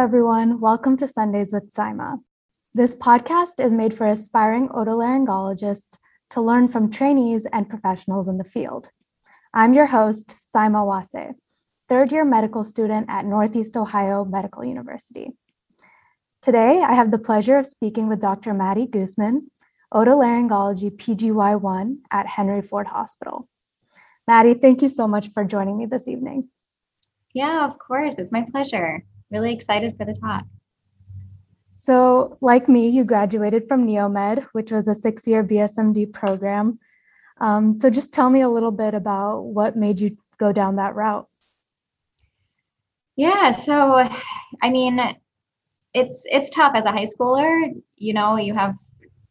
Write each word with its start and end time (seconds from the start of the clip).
everyone. 0.00 0.58
Welcome 0.60 0.96
to 0.96 1.06
Sundays 1.06 1.52
with 1.52 1.70
Saima. 1.70 2.20
This 2.72 2.96
podcast 2.96 3.62
is 3.62 3.70
made 3.70 3.92
for 3.92 4.06
aspiring 4.06 4.70
otolaryngologists 4.70 5.94
to 6.30 6.40
learn 6.40 6.68
from 6.68 6.90
trainees 6.90 7.44
and 7.52 7.68
professionals 7.68 8.26
in 8.26 8.38
the 8.38 8.44
field. 8.44 8.90
I'm 9.52 9.74
your 9.74 9.84
host, 9.84 10.36
Saima 10.54 10.86
Wase, 10.86 11.34
third 11.86 12.12
year 12.12 12.24
medical 12.24 12.64
student 12.64 13.10
at 13.10 13.26
Northeast 13.26 13.76
Ohio 13.76 14.24
Medical 14.24 14.64
University. 14.64 15.32
Today, 16.40 16.82
I 16.82 16.94
have 16.94 17.10
the 17.10 17.18
pleasure 17.18 17.58
of 17.58 17.66
speaking 17.66 18.08
with 18.08 18.22
Dr. 18.22 18.54
Maddie 18.54 18.86
Guzman, 18.86 19.50
otolaryngology 19.92 20.96
PGY1 20.96 21.96
at 22.10 22.26
Henry 22.26 22.62
Ford 22.62 22.86
Hospital. 22.86 23.50
Maddie, 24.26 24.54
thank 24.54 24.80
you 24.80 24.88
so 24.88 25.06
much 25.06 25.28
for 25.34 25.44
joining 25.44 25.76
me 25.76 25.84
this 25.84 26.08
evening. 26.08 26.48
Yeah, 27.34 27.66
of 27.66 27.78
course. 27.78 28.14
It's 28.16 28.32
my 28.32 28.46
pleasure. 28.50 29.04
Really 29.30 29.52
excited 29.52 29.96
for 29.96 30.04
the 30.04 30.14
talk. 30.14 30.44
So, 31.74 32.36
like 32.40 32.68
me, 32.68 32.88
you 32.88 33.04
graduated 33.04 33.66
from 33.66 33.86
Neomed, 33.86 34.46
which 34.52 34.70
was 34.70 34.86
a 34.86 34.94
six 34.94 35.26
year 35.26 35.42
BSMD 35.42 36.12
program. 36.12 36.78
Um, 37.40 37.72
so, 37.72 37.88
just 37.88 38.12
tell 38.12 38.28
me 38.28 38.42
a 38.42 38.48
little 38.50 38.70
bit 38.70 38.92
about 38.92 39.42
what 39.42 39.76
made 39.76 39.98
you 39.98 40.16
go 40.38 40.52
down 40.52 40.76
that 40.76 40.94
route. 40.94 41.26
Yeah, 43.16 43.50
so 43.50 44.08
I 44.62 44.70
mean, 44.70 45.00
it's 45.94 46.22
it's 46.26 46.50
tough 46.50 46.72
as 46.74 46.84
a 46.84 46.92
high 46.92 47.06
schooler. 47.06 47.72
You 47.96 48.14
know, 48.14 48.36
you 48.36 48.54
have 48.54 48.74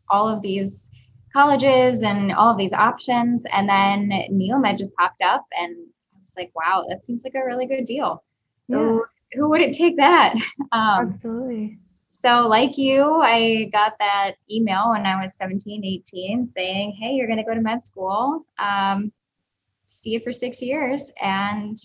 all 0.10 0.28
of 0.28 0.42
these 0.42 0.90
colleges 1.34 2.04
and 2.04 2.32
all 2.32 2.52
of 2.52 2.58
these 2.58 2.74
options, 2.74 3.44
and 3.52 3.70
then 3.70 4.10
Neomed 4.32 4.78
just 4.78 4.96
popped 4.96 5.22
up, 5.22 5.46
and 5.60 5.76
I 6.16 6.20
was 6.22 6.34
like, 6.38 6.52
wow, 6.56 6.86
that 6.90 7.04
seems 7.04 7.24
like 7.24 7.36
a 7.36 7.46
really 7.46 7.66
good 7.66 7.86
deal. 7.86 8.24
Yeah. 8.68 9.00
Who, 9.34 9.50
wouldn't 9.50 9.74
take 9.74 9.98
that? 9.98 10.36
Um, 10.72 11.14
Absolutely. 11.14 11.80
So, 12.24 12.48
like 12.48 12.78
you, 12.78 13.22
I 13.22 13.70
got 13.72 13.94
that 14.00 14.34
email 14.52 14.92
when 14.92 15.06
I 15.06 15.20
was 15.22 15.36
17, 15.36 15.84
18 15.84 16.46
saying, 16.46 16.98
Hey, 17.00 17.14
you're 17.14 17.28
going 17.28 17.40
to 17.40 17.46
go 17.46 17.56
to 17.56 17.62
med 17.62 17.84
school. 17.84 18.46
Um, 18.60 19.12
see 19.88 20.12
you 20.12 20.20
for 20.20 20.34
six 20.34 20.62
years. 20.62 21.12
And 21.22 21.78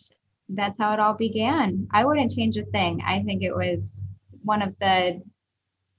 that's 0.48 0.78
how 0.78 0.92
it 0.92 1.01
all 1.01 1.14
began. 1.14 1.86
I 1.92 2.05
wouldn't 2.05 2.33
change 2.33 2.56
a 2.56 2.64
thing. 2.64 3.03
I 3.06 3.23
think 3.23 3.42
it 3.42 3.55
was 3.55 4.03
one 4.42 4.61
of 4.61 4.75
the 4.81 5.23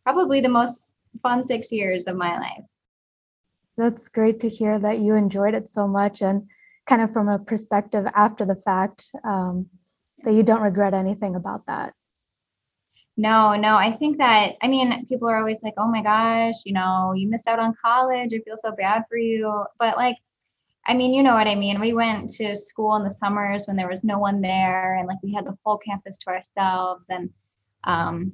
probably 0.04 0.42
the 0.42 0.50
most 0.50 0.94
fun 1.24 1.44
six 1.44 1.72
years 1.72 2.06
of 2.06 2.16
my 2.16 2.38
life. 2.38 2.64
That's 3.78 4.08
great 4.08 4.40
to 4.42 4.50
hear 4.50 4.80
that 4.80 5.00
you 5.00 5.16
enjoyed 5.16 5.54
it 5.54 5.68
so 5.68 5.88
much 5.88 6.22
and 6.22 6.48
kind 6.88 7.02
of 7.02 7.12
from 7.12 7.28
a 7.28 7.40
perspective 7.40 8.06
after 8.16 8.46
the 8.46 8.56
fact 8.56 9.12
um, 9.24 9.66
that 10.26 10.34
you 10.34 10.44
don't 10.44 10.62
regret 10.62 10.94
anything 10.94 11.36
about 11.36 11.66
that. 11.68 11.94
No, 13.18 13.56
no, 13.56 13.78
I 13.78 13.94
think 13.94 14.18
that, 14.18 14.56
I 14.62 14.68
mean, 14.68 15.06
people 15.08 15.30
are 15.30 15.38
always 15.38 15.64
like, 15.64 15.76
oh 15.78 15.88
my 15.88 16.02
gosh, 16.02 16.56
you 16.66 16.74
know, 16.74 17.14
you 17.16 17.30
missed 17.30 17.48
out 17.48 17.60
on 17.60 17.74
college. 17.82 18.34
I 18.34 18.40
feel 18.40 18.58
so 18.58 18.74
bad 18.74 19.06
for 19.10 19.18
you. 19.18 19.64
But 19.80 19.96
like, 19.96 20.18
I 20.86 20.94
mean, 20.94 21.14
you 21.14 21.24
know 21.24 21.34
what 21.34 21.48
I 21.48 21.56
mean. 21.56 21.80
We 21.80 21.94
went 21.94 22.30
to 22.32 22.56
school 22.56 22.96
in 22.96 23.04
the 23.04 23.10
summers 23.10 23.66
when 23.66 23.76
there 23.78 23.88
was 23.88 24.04
no 24.04 24.20
one 24.20 24.42
there, 24.42 24.96
and 24.96 25.08
like 25.08 25.18
we 25.24 25.34
had 25.34 25.46
the 25.46 25.58
whole 25.64 25.78
campus 25.78 26.18
to 26.18 26.28
ourselves. 26.28 27.08
And 27.10 27.30
um, 27.86 28.34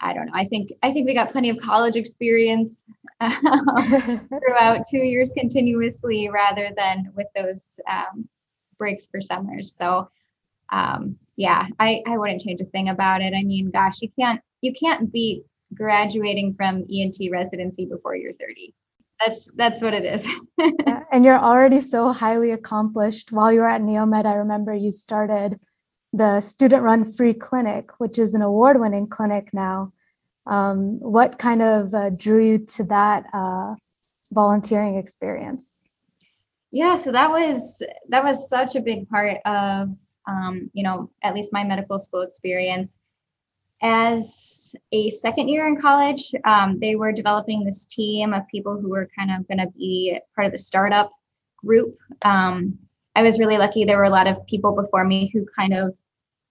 I 0.00 0.12
don't 0.12 0.26
know. 0.26 0.32
I 0.34 0.46
think 0.46 0.72
I 0.82 0.92
think 0.92 1.06
we 1.06 1.14
got 1.14 1.30
plenty 1.30 1.48
of 1.50 1.58
college 1.58 1.94
experience 1.94 2.84
throughout 3.20 4.86
two 4.90 4.98
years 4.98 5.30
continuously, 5.36 6.28
rather 6.28 6.70
than 6.76 7.12
with 7.14 7.28
those 7.36 7.78
um, 7.88 8.28
breaks 8.76 9.06
for 9.06 9.20
summers. 9.20 9.72
So, 9.72 10.10
um, 10.72 11.16
yeah, 11.36 11.66
I 11.78 12.02
I 12.06 12.18
wouldn't 12.18 12.42
change 12.42 12.60
a 12.60 12.66
thing 12.66 12.88
about 12.88 13.22
it. 13.22 13.34
I 13.34 13.42
mean, 13.42 13.70
gosh, 13.70 14.00
you 14.02 14.10
can't 14.18 14.40
you 14.60 14.72
can't 14.72 15.12
beat 15.12 15.44
graduating 15.74 16.54
from 16.54 16.84
ENT 16.92 17.16
residency 17.30 17.86
before 17.86 18.16
you're 18.16 18.32
30 18.32 18.74
that's 19.20 19.50
that's 19.54 19.82
what 19.82 19.94
it 19.94 20.04
is. 20.04 20.28
yeah, 20.86 21.02
and 21.12 21.24
you're 21.24 21.38
already 21.38 21.80
so 21.80 22.12
highly 22.12 22.52
accomplished. 22.52 23.32
While 23.32 23.52
you 23.52 23.60
were 23.60 23.68
at 23.68 23.82
Neomed, 23.82 24.26
I 24.26 24.34
remember 24.34 24.74
you 24.74 24.92
started 24.92 25.60
the 26.12 26.40
student 26.40 26.82
run 26.82 27.12
free 27.12 27.34
clinic, 27.34 27.90
which 27.98 28.18
is 28.18 28.34
an 28.34 28.42
award 28.42 28.80
winning 28.80 29.08
clinic 29.08 29.50
now. 29.52 29.92
Um, 30.46 30.98
what 31.00 31.38
kind 31.38 31.62
of 31.62 31.94
uh, 31.94 32.10
drew 32.10 32.44
you 32.44 32.58
to 32.58 32.84
that 32.84 33.26
uh, 33.32 33.74
volunteering 34.32 34.96
experience? 34.96 35.82
Yeah, 36.72 36.96
so 36.96 37.12
that 37.12 37.30
was 37.30 37.82
that 38.08 38.24
was 38.24 38.48
such 38.48 38.74
a 38.74 38.80
big 38.80 39.08
part 39.08 39.38
of 39.44 39.90
um, 40.30 40.70
you 40.72 40.82
know 40.82 41.10
at 41.22 41.34
least 41.34 41.52
my 41.52 41.64
medical 41.64 41.98
school 41.98 42.22
experience. 42.22 42.98
As 43.82 44.74
a 44.92 45.10
second 45.10 45.48
year 45.48 45.66
in 45.66 45.80
college, 45.80 46.32
um, 46.44 46.78
they 46.80 46.96
were 46.96 47.12
developing 47.12 47.64
this 47.64 47.86
team 47.86 48.34
of 48.34 48.46
people 48.48 48.78
who 48.78 48.90
were 48.90 49.08
kind 49.18 49.30
of 49.30 49.48
going 49.48 49.58
to 49.58 49.72
be 49.78 50.18
part 50.34 50.46
of 50.46 50.52
the 50.52 50.58
startup 50.58 51.10
group. 51.56 51.96
Um, 52.22 52.78
I 53.16 53.22
was 53.22 53.38
really 53.38 53.58
lucky. 53.58 53.84
There 53.84 53.96
were 53.96 54.04
a 54.04 54.10
lot 54.10 54.28
of 54.28 54.46
people 54.46 54.74
before 54.74 55.04
me 55.04 55.30
who 55.32 55.46
kind 55.56 55.74
of 55.74 55.94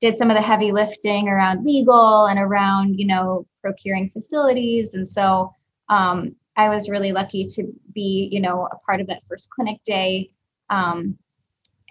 did 0.01 0.17
some 0.17 0.29
of 0.29 0.35
the 0.35 0.41
heavy 0.41 0.71
lifting 0.71 1.27
around 1.27 1.65
legal 1.65 2.25
and 2.25 2.39
around, 2.39 2.99
you 2.99 3.05
know, 3.05 3.45
procuring 3.61 4.09
facilities. 4.09 4.93
And 4.93 5.07
so 5.07 5.53
um, 5.89 6.35
I 6.55 6.69
was 6.69 6.89
really 6.89 7.11
lucky 7.11 7.45
to 7.55 7.63
be, 7.93 8.29
you 8.31 8.39
know, 8.39 8.67
a 8.71 8.77
part 8.79 9.01
of 9.01 9.07
that 9.07 9.23
first 9.27 9.49
clinic 9.49 9.81
day. 9.83 10.31
Um, 10.69 11.17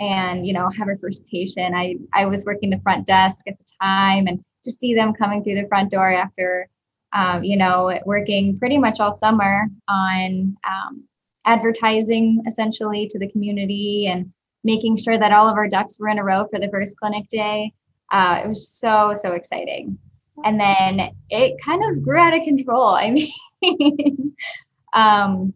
and 0.00 0.47
you 0.47 0.53
know 0.53 0.70
have 0.70 0.88
our 0.88 0.98
first 0.98 1.26
patient 1.26 1.75
i 1.75 1.94
i 2.12 2.25
was 2.25 2.44
working 2.44 2.70
the 2.70 2.81
front 2.81 3.06
desk 3.06 3.47
at 3.48 3.59
the 3.59 3.64
time 3.81 4.26
and 4.26 4.42
to 4.64 4.72
see 4.72 4.94
them 4.94 5.12
coming 5.12 5.42
through 5.42 5.54
the 5.54 5.69
front 5.69 5.91
door 5.91 6.10
after, 6.10 6.69
um, 7.12 7.42
you 7.42 7.56
know, 7.56 7.98
working 8.04 8.58
pretty 8.58 8.78
much 8.78 9.00
all 9.00 9.12
summer 9.12 9.66
on 9.88 10.56
um, 10.69 11.04
advertising 11.47 12.42
essentially 12.47 13.08
to 13.08 13.19
the 13.19 13.31
community 13.31 14.08
and 14.08 14.31
making 14.64 14.97
sure 14.97 15.19
that 15.19 15.32
all 15.32 15.48
of 15.48 15.56
our 15.56 15.69
ducks 15.69 15.98
were 15.98 16.08
in 16.08 16.19
a 16.19 16.25
row 16.25 16.47
for 16.50 16.58
the 16.58 16.69
first 16.70 16.97
clinic 16.98 17.26
day. 17.28 17.72
Uh, 18.10 18.42
it 18.44 18.48
was 18.48 18.69
so, 18.69 19.14
so 19.16 19.32
exciting. 19.32 19.98
And 20.44 20.60
then 20.60 21.10
it 21.31 21.60
kind 21.64 21.82
of 21.84 22.03
grew 22.03 22.19
out 22.19 22.37
of 22.37 22.42
control. 22.42 22.88
I 22.94 23.10
mean, 23.10 24.37
um, 24.92 25.54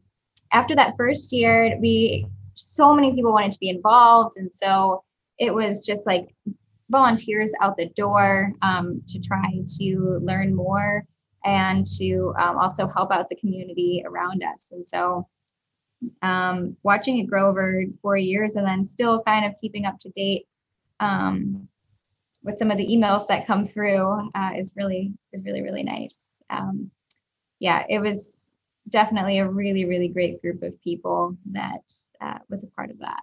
after 0.53 0.75
that 0.77 0.95
first 0.97 1.33
year, 1.33 1.77
we 1.81 2.27
so 2.63 2.95
many 2.95 3.13
people 3.15 3.33
wanted 3.33 3.53
to 3.53 3.59
be 3.59 3.71
involved. 3.71 4.37
And 4.37 4.53
so 4.53 5.05
it 5.39 5.53
was 5.53 5.81
just 5.81 6.07
like 6.07 6.35
volunteers 6.91 7.53
out 7.61 7.77
the 7.77 7.89
door 7.91 8.53
um, 8.63 9.03
to 9.09 9.19
try 9.19 9.51
to 9.79 10.21
learn 10.23 10.55
more 10.55 11.05
and 11.45 11.87
to 11.99 12.33
um, 12.39 12.59
also 12.59 12.87
help 12.87 13.11
out 13.11 13.29
the 13.29 13.37
community 13.37 14.03
around 14.07 14.43
us. 14.45 14.73
And 14.73 14.87
so 14.87 15.27
um, 16.23 16.77
watching 16.83 17.19
it 17.19 17.27
grow 17.29 17.49
over 17.49 17.85
four 18.01 18.17
years 18.17 18.57
and 18.57 18.67
then 18.67 18.85
still 18.85 19.23
kind 19.23 19.45
of 19.45 19.55
keeping 19.61 19.85
up 19.85 19.99
to 20.01 20.11
date 20.11 20.47
um, 21.01 21.69
with 22.43 22.59
some 22.59 22.71
of 22.71 22.79
the 22.79 22.87
emails 22.87 23.27
that 23.29 23.47
come 23.47 23.67
through 23.67 24.31
uh, 24.35 24.51
is 24.57 24.75
really 24.77 25.13
is 25.33 25.45
really 25.45 25.63
really 25.63 25.83
nice. 25.83 26.41
Um, 26.51 26.91
yeah, 27.61 27.85
it 27.89 28.01
was 28.01 28.55
definitely 28.89 29.39
a 29.39 29.49
really 29.49 29.85
really 29.85 30.09
great 30.09 30.41
group 30.41 30.63
of 30.63 30.81
people 30.83 31.37
that 31.53 31.83
uh, 32.23 32.39
was 32.49 32.65
a 32.65 32.69
part 32.69 32.91
of 32.91 32.99
that. 33.01 33.21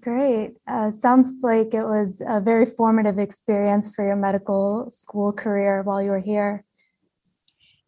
Great. 0.00 0.54
Uh, 0.66 0.90
sounds 0.90 1.42
like 1.42 1.72
it 1.72 1.84
was 1.84 2.22
a 2.26 2.40
very 2.40 2.66
formative 2.66 3.18
experience 3.18 3.94
for 3.94 4.04
your 4.04 4.16
medical 4.16 4.90
school 4.90 5.32
career 5.32 5.82
while 5.82 6.02
you 6.02 6.10
were 6.10 6.18
here. 6.18 6.64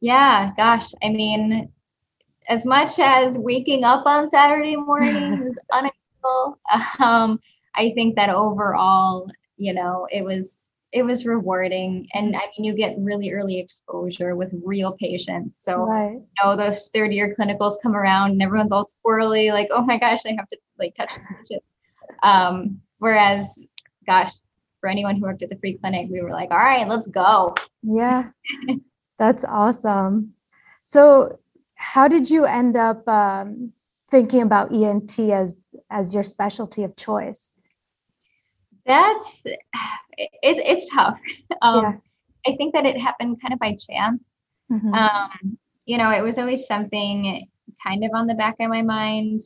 Yeah, 0.01 0.53
gosh. 0.57 0.93
I 1.03 1.09
mean, 1.09 1.71
as 2.49 2.65
much 2.65 2.99
as 2.99 3.37
waking 3.37 3.85
up 3.85 4.07
on 4.07 4.29
Saturday 4.29 4.77
morning 4.77 5.45
was 5.45 5.59
unable, 5.73 6.59
um, 7.01 7.41
I 7.75 7.93
think 7.95 8.15
that 8.17 8.31
overall, 8.31 9.29
you 9.57 9.75
know, 9.75 10.07
it 10.11 10.25
was 10.25 10.68
it 10.93 11.03
was 11.03 11.27
rewarding 11.27 12.07
and 12.15 12.35
i 12.35 12.41
mean 12.57 12.65
you 12.65 12.75
get 12.75 12.97
really 12.99 13.31
early 13.33 13.59
exposure 13.59 14.35
with 14.35 14.51
real 14.65 14.97
patients 14.99 15.63
so 15.63 15.85
right. 15.85 16.13
you 16.13 16.27
know 16.43 16.57
those 16.57 16.89
third 16.95 17.13
year 17.13 17.37
clinicals 17.39 17.75
come 17.83 17.95
around 17.95 18.31
and 18.31 18.43
everyone's 18.43 18.73
all 18.73 18.87
squirrely 18.87 19.53
like 19.53 19.69
oh 19.71 19.83
my 19.83 19.99
gosh 19.99 20.21
i 20.27 20.31
have 20.31 20.49
to 20.49 20.57
like 20.79 20.95
touch 20.95 21.13
the 21.49 21.59
um, 22.23 22.81
whereas, 22.99 23.59
gosh, 24.07 24.33
for 24.81 24.89
anyone 24.89 25.17
who 25.17 25.23
worked 25.23 25.43
at 25.43 25.51
the 25.51 25.57
free 25.57 25.75
clinic, 25.75 26.09
we 26.11 26.21
were 26.21 26.31
like, 26.31 26.51
all 26.51 26.59
right, 26.59 26.89
let's 26.89 27.09
go. 27.09 27.55
Yeah, 27.83 28.31
that's 29.19 29.45
awesome. 29.45 30.35
So, 30.83 31.39
how 31.75 32.09
did 32.09 32.31
you 32.31 32.45
end 32.45 32.77
up 32.77 33.07
um, 33.09 33.73
thinking 34.11 34.43
about 34.43 34.73
ENT 34.73 35.19
as 35.19 35.57
as 35.91 36.15
your 36.15 36.25
specialty 36.25 36.85
of 36.85 36.97
choice? 36.97 37.55
That's 38.89 39.43
it, 39.45 39.61
it's 40.43 40.91
tough. 40.91 41.19
Um, 41.61 41.83
yeah. 41.83 42.53
I 42.53 42.57
think 42.57 42.73
that 42.75 42.87
it 42.87 43.01
happened 43.01 43.41
kind 43.43 43.53
of 43.53 43.59
by 43.59 43.75
chance. 43.75 44.43
Mm-hmm. 44.71 44.95
Um, 44.95 45.59
you 45.87 45.99
know, 45.99 46.11
it 46.13 46.23
was 46.23 46.39
always 46.39 46.67
something 46.67 47.49
kind 47.85 48.05
of 48.05 48.13
on 48.15 48.29
the 48.29 48.35
back 48.35 48.57
of 48.61 48.69
my 48.69 48.83
mind. 48.83 49.43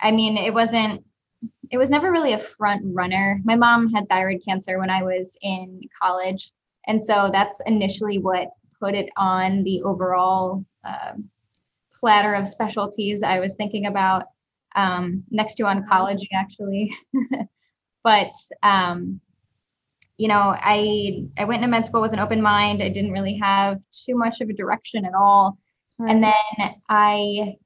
I 0.00 0.10
mean, 0.10 0.36
it 0.36 0.52
wasn't 0.52 1.04
it 1.70 1.78
was 1.78 1.90
never 1.90 2.10
really 2.10 2.32
a 2.32 2.38
front 2.38 2.82
runner. 2.86 3.40
My 3.44 3.56
mom 3.56 3.88
had 3.92 4.08
thyroid 4.08 4.42
cancer 4.46 4.78
when 4.78 4.90
I 4.90 5.02
was 5.02 5.36
in 5.42 5.80
college. 6.00 6.52
and 6.86 7.00
so 7.00 7.30
that's 7.32 7.56
initially 7.66 8.18
what 8.18 8.48
put 8.80 8.94
it 8.94 9.08
on 9.16 9.62
the 9.62 9.82
overall 9.82 10.64
uh, 10.84 11.12
platter 11.92 12.34
of 12.34 12.46
specialties 12.46 13.22
I 13.22 13.40
was 13.40 13.54
thinking 13.54 13.86
about 13.86 14.24
um, 14.76 15.22
next 15.30 15.54
to 15.54 15.62
oncology, 15.64 16.28
actually. 16.34 16.92
but 18.04 18.32
um, 18.62 19.20
you 20.16 20.28
know, 20.28 20.54
I 20.56 21.26
I 21.36 21.44
went 21.44 21.64
into 21.64 21.68
med 21.68 21.86
school 21.86 22.02
with 22.02 22.12
an 22.12 22.20
open 22.20 22.40
mind. 22.40 22.82
I 22.82 22.90
didn't 22.90 23.12
really 23.12 23.38
have 23.42 23.80
too 23.90 24.14
much 24.14 24.40
of 24.40 24.48
a 24.48 24.54
direction 24.54 25.04
at 25.04 25.14
all, 25.14 25.58
right. 25.98 26.10
and 26.10 26.22
then 26.22 26.74
I 26.88 27.56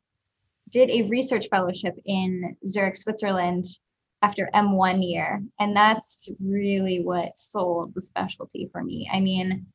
did 0.71 0.91
a 0.91 1.09
research 1.09 1.49
fellowship 1.51 1.95
in 2.05 2.57
Zurich, 2.67 2.97
Switzerland 2.97 3.67
after 4.23 4.51
M1 4.55 5.09
year. 5.09 5.43
And 5.59 5.77
that's 5.77 6.29
really 6.41 7.03
what 7.03 7.39
sold 7.39 7.95
the 7.95 8.03
specialty 8.03 8.69
for 8.73 8.83
me. 8.83 9.09
I 9.13 9.21
mean, 9.21 9.67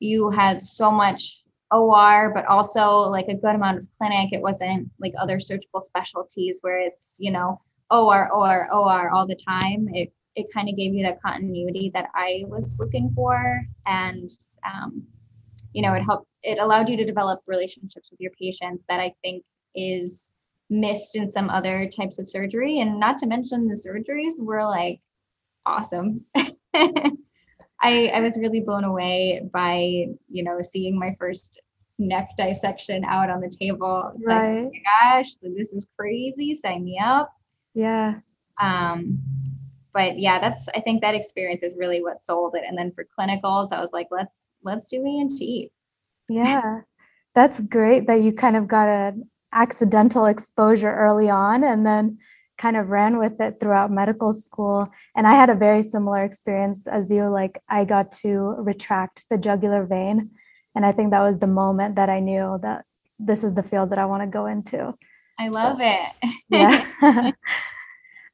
you 0.00 0.30
had 0.30 0.62
so 0.62 0.90
much 0.90 1.44
OR, 1.70 2.32
but 2.34 2.46
also 2.46 2.98
like 2.98 3.28
a 3.28 3.34
good 3.34 3.54
amount 3.54 3.78
of 3.78 3.88
clinic. 3.96 4.32
It 4.32 4.42
wasn't 4.42 4.90
like 4.98 5.14
other 5.18 5.40
surgical 5.40 5.80
specialties 5.80 6.58
where 6.60 6.78
it's, 6.78 7.16
you 7.18 7.30
know, 7.30 7.60
OR, 7.90 8.32
OR, 8.32 8.68
OR 8.72 9.10
all 9.10 9.26
the 9.26 9.36
time. 9.36 9.88
It 9.92 10.12
it 10.36 10.46
kind 10.52 10.68
of 10.68 10.76
gave 10.76 10.94
you 10.94 11.04
that 11.04 11.22
continuity 11.22 11.92
that 11.94 12.08
I 12.14 12.42
was 12.48 12.78
looking 12.80 13.12
for. 13.14 13.62
And 13.86 14.30
um, 14.64 15.02
you 15.72 15.82
know, 15.82 15.94
it 15.94 16.02
helped 16.02 16.28
it 16.42 16.58
allowed 16.58 16.88
you 16.88 16.96
to 16.96 17.04
develop 17.04 17.40
relationships 17.46 18.10
with 18.10 18.20
your 18.20 18.32
patients 18.40 18.84
that 18.88 19.00
I 19.00 19.14
think 19.22 19.44
is 19.74 20.32
missed 20.70 21.16
in 21.16 21.30
some 21.30 21.50
other 21.50 21.88
types 21.88 22.18
of 22.18 22.28
surgery. 22.28 22.80
And 22.80 22.98
not 22.98 23.18
to 23.18 23.26
mention 23.26 23.66
the 23.66 23.74
surgeries 23.74 24.40
were 24.40 24.64
like 24.64 25.00
awesome. 25.66 26.24
I, 27.80 28.06
I 28.08 28.20
was 28.20 28.38
really 28.38 28.60
blown 28.60 28.84
away 28.84 29.42
by, 29.52 30.06
you 30.28 30.44
know, 30.44 30.58
seeing 30.62 30.98
my 30.98 31.14
first 31.18 31.60
neck 31.98 32.30
dissection 32.38 33.04
out 33.04 33.30
on 33.30 33.40
the 33.40 33.48
table. 33.48 34.12
Right. 34.24 34.54
like, 34.54 34.64
oh 34.64 34.70
my 34.72 35.16
gosh, 35.20 35.34
this 35.42 35.72
is 35.72 35.86
crazy. 35.98 36.54
Sign 36.54 36.84
me 36.84 36.98
up. 37.02 37.32
Yeah. 37.74 38.20
Um, 38.60 39.20
but 39.92 40.18
yeah, 40.18 40.40
that's 40.40 40.68
I 40.74 40.80
think 40.80 41.02
that 41.02 41.14
experience 41.14 41.62
is 41.62 41.76
really 41.78 42.02
what 42.02 42.22
sold 42.22 42.54
it. 42.54 42.64
And 42.66 42.76
then 42.76 42.92
for 42.92 43.06
clinicals, 43.18 43.72
I 43.72 43.80
was 43.80 43.90
like, 43.92 44.08
let's 44.10 44.50
let's 44.62 44.88
do 44.88 45.04
ENT. 45.04 45.70
Yeah. 46.28 46.80
That's 47.34 47.60
great 47.60 48.06
that 48.06 48.22
you 48.22 48.32
kind 48.32 48.56
of 48.56 48.68
got 48.68 48.88
an 48.88 49.28
accidental 49.52 50.26
exposure 50.26 50.92
early 50.92 51.30
on 51.30 51.64
and 51.64 51.84
then 51.84 52.18
kind 52.56 52.76
of 52.76 52.88
ran 52.88 53.18
with 53.18 53.40
it 53.40 53.58
throughout 53.60 53.90
medical 53.90 54.32
school. 54.32 54.88
And 55.16 55.26
I 55.26 55.32
had 55.32 55.50
a 55.50 55.54
very 55.54 55.82
similar 55.82 56.24
experience 56.24 56.86
as 56.86 57.10
you. 57.10 57.28
Like, 57.28 57.60
I 57.68 57.84
got 57.84 58.12
to 58.22 58.54
retract 58.58 59.24
the 59.28 59.38
jugular 59.38 59.84
vein. 59.84 60.30
And 60.74 60.86
I 60.86 60.92
think 60.92 61.10
that 61.10 61.22
was 61.22 61.38
the 61.38 61.46
moment 61.46 61.96
that 61.96 62.10
I 62.10 62.20
knew 62.20 62.58
that 62.62 62.84
this 63.18 63.44
is 63.44 63.54
the 63.54 63.62
field 63.62 63.90
that 63.90 63.98
I 63.98 64.06
want 64.06 64.22
to 64.22 64.28
go 64.28 64.46
into. 64.46 64.94
I 65.38 65.48
love 65.48 65.78
so, 65.78 65.84
it. 65.84 66.34
yeah. 66.48 67.30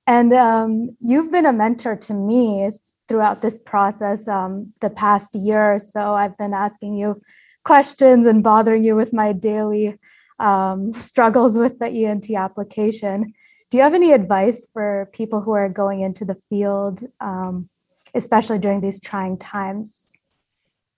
and 0.06 0.32
um, 0.32 0.96
you've 1.00 1.30
been 1.30 1.46
a 1.46 1.52
mentor 1.52 1.96
to 1.96 2.14
me 2.14 2.70
throughout 3.08 3.42
this 3.42 3.58
process 3.58 4.28
um, 4.28 4.72
the 4.80 4.90
past 4.90 5.34
year 5.34 5.74
or 5.74 5.78
so. 5.78 6.14
I've 6.14 6.36
been 6.36 6.54
asking 6.54 6.94
you 6.94 7.20
questions 7.64 8.26
and 8.26 8.42
bothering 8.42 8.84
you 8.84 8.96
with 8.96 9.12
my 9.12 9.32
daily 9.32 9.98
um, 10.38 10.94
struggles 10.94 11.56
with 11.56 11.78
the 11.78 11.86
ENT 11.86 12.30
application. 12.30 13.34
Do 13.70 13.76
you 13.76 13.82
have 13.84 13.94
any 13.94 14.12
advice 14.12 14.66
for 14.72 15.08
people 15.12 15.40
who 15.40 15.52
are 15.52 15.68
going 15.68 16.00
into 16.00 16.24
the 16.24 16.36
field, 16.48 17.04
um, 17.20 17.68
especially 18.14 18.58
during 18.58 18.80
these 18.80 19.00
trying 19.00 19.38
times? 19.38 20.08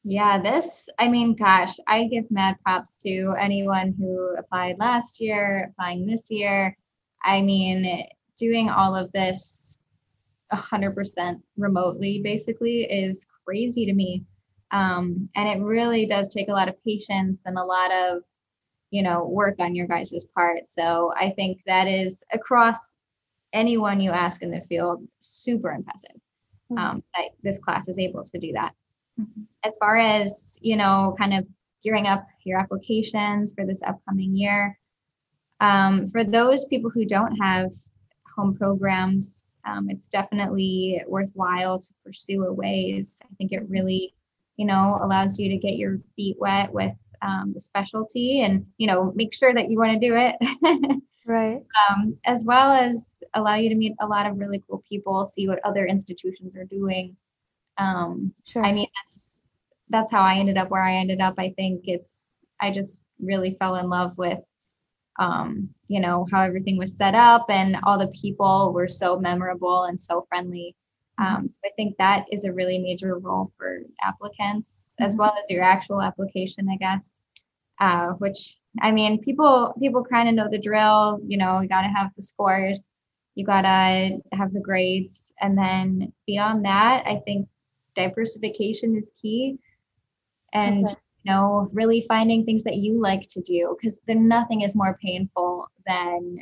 Yeah, 0.05 0.41
this, 0.43 0.89
I 0.99 1.09
mean, 1.09 1.35
gosh, 1.35 1.77
I 1.87 2.05
give 2.05 2.31
mad 2.31 2.57
props 2.65 2.99
to 3.03 3.35
anyone 3.39 3.95
who 3.97 4.35
applied 4.37 4.79
last 4.79 5.21
year, 5.21 5.71
applying 5.71 6.07
this 6.07 6.31
year. 6.31 6.77
I 7.25 7.41
mean, 7.41 8.07
doing 8.37 8.69
all 8.69 8.97
of 8.97 9.13
this 9.13 9.81
100% 10.53 11.41
remotely 11.57 12.21
basically 12.23 12.83
is 12.83 13.27
crazy 13.45 13.87
to 13.87 13.93
me. 13.93 14.25
Um, 14.73 15.29
and 15.37 15.49
it 15.49 15.65
really 15.65 16.07
does 16.07 16.29
take 16.29 16.49
a 16.49 16.53
lot 16.53 16.69
of 16.69 16.83
patience 16.85 17.43
and 17.47 17.57
a 17.57 17.65
lot 17.65 17.93
of 17.93 18.23
you 18.93 19.03
know 19.03 19.25
work 19.25 19.57
on 19.59 19.75
your 19.75 19.89
guys' 19.89 20.25
part 20.35 20.65
so 20.67 21.13
i 21.19 21.31
think 21.31 21.61
that 21.67 21.89
is 21.89 22.23
across 22.33 22.95
anyone 23.53 24.01
you 24.01 24.11
ask 24.11 24.43
in 24.43 24.51
the 24.51 24.61
field 24.61 25.03
super 25.19 25.73
impressive 25.73 26.15
mm-hmm. 26.71 26.79
um, 26.79 27.03
that 27.17 27.31
this 27.43 27.59
class 27.59 27.89
is 27.89 27.99
able 27.99 28.23
to 28.23 28.39
do 28.39 28.53
that 28.53 28.73
mm-hmm. 29.21 29.43
as 29.65 29.75
far 29.79 29.97
as 29.97 30.59
you 30.63 30.77
know 30.77 31.15
kind 31.19 31.35
of 31.35 31.47
gearing 31.83 32.07
up 32.07 32.27
your 32.45 32.59
applications 32.59 33.53
for 33.55 33.67
this 33.67 33.81
upcoming 33.87 34.37
year 34.37 34.79
um, 35.61 36.07
for 36.07 36.25
those 36.25 36.65
people 36.67 36.91
who 36.91 37.05
don't 37.05 37.37
have 37.37 37.71
home 38.37 38.55
programs 38.55 39.53
um, 39.65 39.89
it's 39.89 40.09
definitely 40.09 41.03
worthwhile 41.07 41.79
to 41.79 41.89
pursue 42.05 42.45
aways. 42.45 43.21
I 43.23 43.35
think 43.37 43.53
it 43.53 43.69
really 43.69 44.15
you 44.57 44.67
know 44.67 44.99
allows 45.01 45.39
you 45.39 45.49
to 45.49 45.57
get 45.57 45.77
your 45.77 45.99
feet 46.17 46.37
wet 46.39 46.73
with 46.73 46.95
um, 47.23 47.53
the 47.55 47.61
specialty 47.61 48.41
and 48.43 48.67
you 48.79 48.87
know 48.87 49.13
make 49.15 49.35
sure 49.35 49.55
that 49.55 49.71
you 49.71 49.79
want 49.79 49.93
to 49.93 50.09
do 50.09 50.17
it. 50.17 51.03
Right. 51.25 51.63
Um, 51.89 52.19
as 52.25 52.45
well 52.45 52.73
as 52.73 53.19
allow 53.35 53.55
you 53.55 53.69
to 53.69 53.77
meet 53.77 53.95
a 54.01 54.07
lot 54.07 54.27
of 54.27 54.39
really 54.39 54.61
cool 54.69 54.83
people 54.89 55.25
see 55.25 55.47
what 55.47 55.65
other 55.65 55.87
institutions 55.87 56.57
are 56.57 56.65
doing 56.65 57.17
um, 57.79 58.33
sure. 58.45 58.65
i 58.65 58.73
mean 58.73 58.87
that's 59.03 59.41
that's 59.91 60.11
how 60.11 60.23
i 60.23 60.37
ended 60.37 60.57
up 60.57 60.71
where 60.71 60.83
i 60.83 60.95
ended 60.95 61.21
up 61.21 61.35
i 61.39 61.51
think 61.57 61.83
it's 61.85 62.41
i 62.61 62.71
just 62.71 63.05
really 63.21 63.57
fell 63.59 63.77
in 63.77 63.89
love 63.89 64.17
with 64.17 64.39
um, 65.19 65.69
you 65.89 66.01
know 66.01 66.27
how 66.33 66.43
everything 66.43 66.79
was 66.79 66.97
set 66.97 67.15
up 67.15 67.47
and 67.51 67.77
all 67.83 67.99
the 67.99 68.13
people 68.19 68.73
were 68.73 68.89
so 68.89 69.19
memorable 69.19 69.85
and 69.85 70.01
so 70.01 70.27
friendly 70.29 70.75
Mm-hmm. 71.21 71.37
Um, 71.37 71.49
so 71.53 71.61
I 71.65 71.71
think 71.77 71.97
that 71.99 72.27
is 72.31 72.45
a 72.45 72.53
really 72.53 72.79
major 72.79 73.19
role 73.19 73.53
for 73.57 73.81
applicants 74.01 74.95
as 75.01 75.13
mm-hmm. 75.13 75.21
well 75.21 75.37
as 75.41 75.51
your 75.51 75.63
actual 75.63 76.01
application, 76.01 76.69
I 76.69 76.77
guess. 76.77 77.21
Uh, 77.81 78.13
which 78.15 78.59
I 78.81 78.93
mean, 78.93 79.21
people 79.23 79.75
people 79.79 80.05
kind 80.05 80.29
of 80.29 80.35
know 80.35 80.49
the 80.51 80.59
drill. 80.59 81.21
You 81.27 81.39
know, 81.39 81.61
you 81.61 81.69
got 81.69 81.83
to 81.83 81.89
have 81.89 82.11
the 82.17 82.23
scores, 82.23 82.91
you 83.35 83.45
got 83.45 83.63
to 83.63 84.19
have 84.33 84.53
the 84.53 84.61
grades, 84.61 85.33
and 85.41 85.57
then 85.59 86.13
beyond 86.27 86.65
that, 86.65 87.05
I 87.07 87.21
think 87.25 87.49
diversification 87.95 88.97
is 88.97 89.13
key, 89.21 89.59
and 90.53 90.85
okay. 90.85 90.95
you 91.25 91.33
know, 91.33 91.69
really 91.73 92.05
finding 92.09 92.45
things 92.45 92.65
that 92.65 92.77
you 92.77 93.01
like 93.01 93.29
to 93.29 93.41
do 93.41 93.77
because 93.81 94.01
then 94.07 94.29
nothing 94.29 94.63
is 94.63 94.75
more 94.75 94.99
painful 95.03 95.67
than 95.87 96.39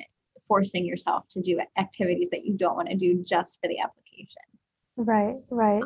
forcing 0.48 0.84
yourself 0.84 1.28
to 1.28 1.40
do 1.40 1.60
activities 1.78 2.28
that 2.30 2.44
you 2.44 2.54
don't 2.54 2.74
want 2.74 2.88
to 2.88 2.96
do 2.96 3.22
just 3.22 3.60
for 3.60 3.68
the 3.68 3.78
application. 3.78 4.42
Right, 4.96 5.36
right. 5.48 5.82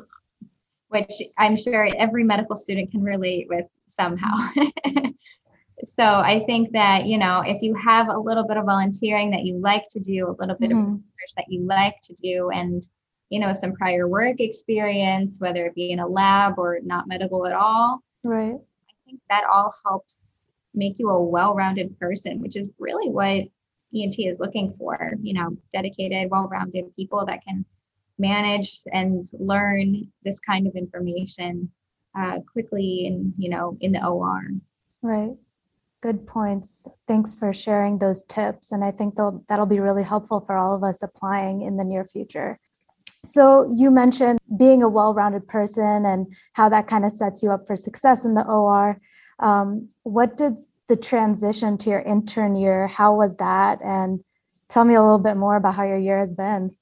Which 0.88 1.12
I'm 1.38 1.56
sure 1.56 1.88
every 1.98 2.24
medical 2.24 2.56
student 2.56 2.90
can 2.90 3.02
relate 3.02 3.46
with 3.48 3.66
somehow. 3.88 4.48
so 5.84 6.02
I 6.02 6.44
think 6.46 6.72
that, 6.72 7.04
you 7.04 7.18
know, 7.18 7.42
if 7.44 7.62
you 7.62 7.74
have 7.74 8.08
a 8.08 8.18
little 8.18 8.46
bit 8.46 8.56
of 8.56 8.64
volunteering 8.64 9.30
that 9.32 9.44
you 9.44 9.58
like 9.58 9.88
to 9.90 10.00
do, 10.00 10.28
a 10.28 10.36
little 10.38 10.56
bit 10.56 10.70
mm-hmm. 10.70 10.80
of 10.80 10.86
research 10.94 11.34
that 11.36 11.46
you 11.48 11.66
like 11.66 12.00
to 12.02 12.14
do, 12.14 12.50
and, 12.50 12.88
you 13.30 13.40
know, 13.40 13.52
some 13.52 13.72
prior 13.72 14.06
work 14.08 14.40
experience, 14.40 15.40
whether 15.40 15.66
it 15.66 15.74
be 15.74 15.90
in 15.90 16.00
a 16.00 16.06
lab 16.06 16.58
or 16.58 16.78
not 16.82 17.08
medical 17.08 17.46
at 17.46 17.52
all. 17.52 18.00
Right. 18.22 18.54
I 18.54 18.92
think 19.06 19.20
that 19.30 19.44
all 19.44 19.74
helps 19.84 20.50
make 20.74 20.98
you 20.98 21.10
a 21.10 21.22
well 21.22 21.54
rounded 21.54 21.98
person, 21.98 22.40
which 22.40 22.56
is 22.56 22.68
really 22.78 23.10
what 23.10 23.44
ENT 23.94 24.16
is 24.18 24.40
looking 24.40 24.74
for, 24.78 25.12
you 25.22 25.34
know, 25.34 25.56
dedicated, 25.72 26.30
well 26.30 26.48
rounded 26.48 26.94
people 26.96 27.24
that 27.26 27.44
can 27.46 27.64
manage 28.18 28.80
and 28.92 29.24
learn 29.32 30.06
this 30.24 30.38
kind 30.40 30.66
of 30.66 30.74
information 30.74 31.70
uh, 32.16 32.40
quickly 32.52 33.06
and 33.06 33.32
you 33.38 33.50
know 33.50 33.76
in 33.80 33.92
the 33.92 34.06
OR. 34.06 34.40
Right. 35.02 35.32
Good 36.00 36.26
points. 36.26 36.86
Thanks 37.08 37.34
for 37.34 37.52
sharing 37.52 37.98
those 37.98 38.24
tips. 38.24 38.72
And 38.72 38.84
I 38.84 38.90
think 38.90 39.16
they'll 39.16 39.42
that'll 39.48 39.66
be 39.66 39.80
really 39.80 40.02
helpful 40.02 40.40
for 40.40 40.56
all 40.56 40.74
of 40.74 40.84
us 40.84 41.02
applying 41.02 41.62
in 41.62 41.76
the 41.76 41.84
near 41.84 42.04
future. 42.04 42.58
So, 43.24 43.68
you 43.74 43.90
mentioned 43.90 44.38
being 44.56 44.82
a 44.82 44.88
well 44.88 45.14
rounded 45.14 45.46
person 45.48 46.04
and 46.04 46.26
how 46.52 46.68
that 46.68 46.86
kind 46.88 47.04
of 47.04 47.12
sets 47.12 47.42
you 47.42 47.50
up 47.50 47.66
for 47.66 47.76
success 47.76 48.24
in 48.24 48.34
the 48.34 48.44
OR. 48.44 49.00
Um, 49.40 49.88
what 50.02 50.36
did 50.36 50.58
the 50.88 50.96
transition 50.96 51.78
to 51.78 51.90
your 51.90 52.00
intern 52.00 52.56
year, 52.56 52.86
how 52.86 53.14
was 53.16 53.34
that? 53.36 53.80
And 53.82 54.20
tell 54.68 54.84
me 54.84 54.94
a 54.94 55.02
little 55.02 55.18
bit 55.18 55.36
more 55.36 55.56
about 55.56 55.74
how 55.74 55.84
your 55.84 55.98
year 55.98 56.18
has 56.18 56.32
been. 56.32 56.74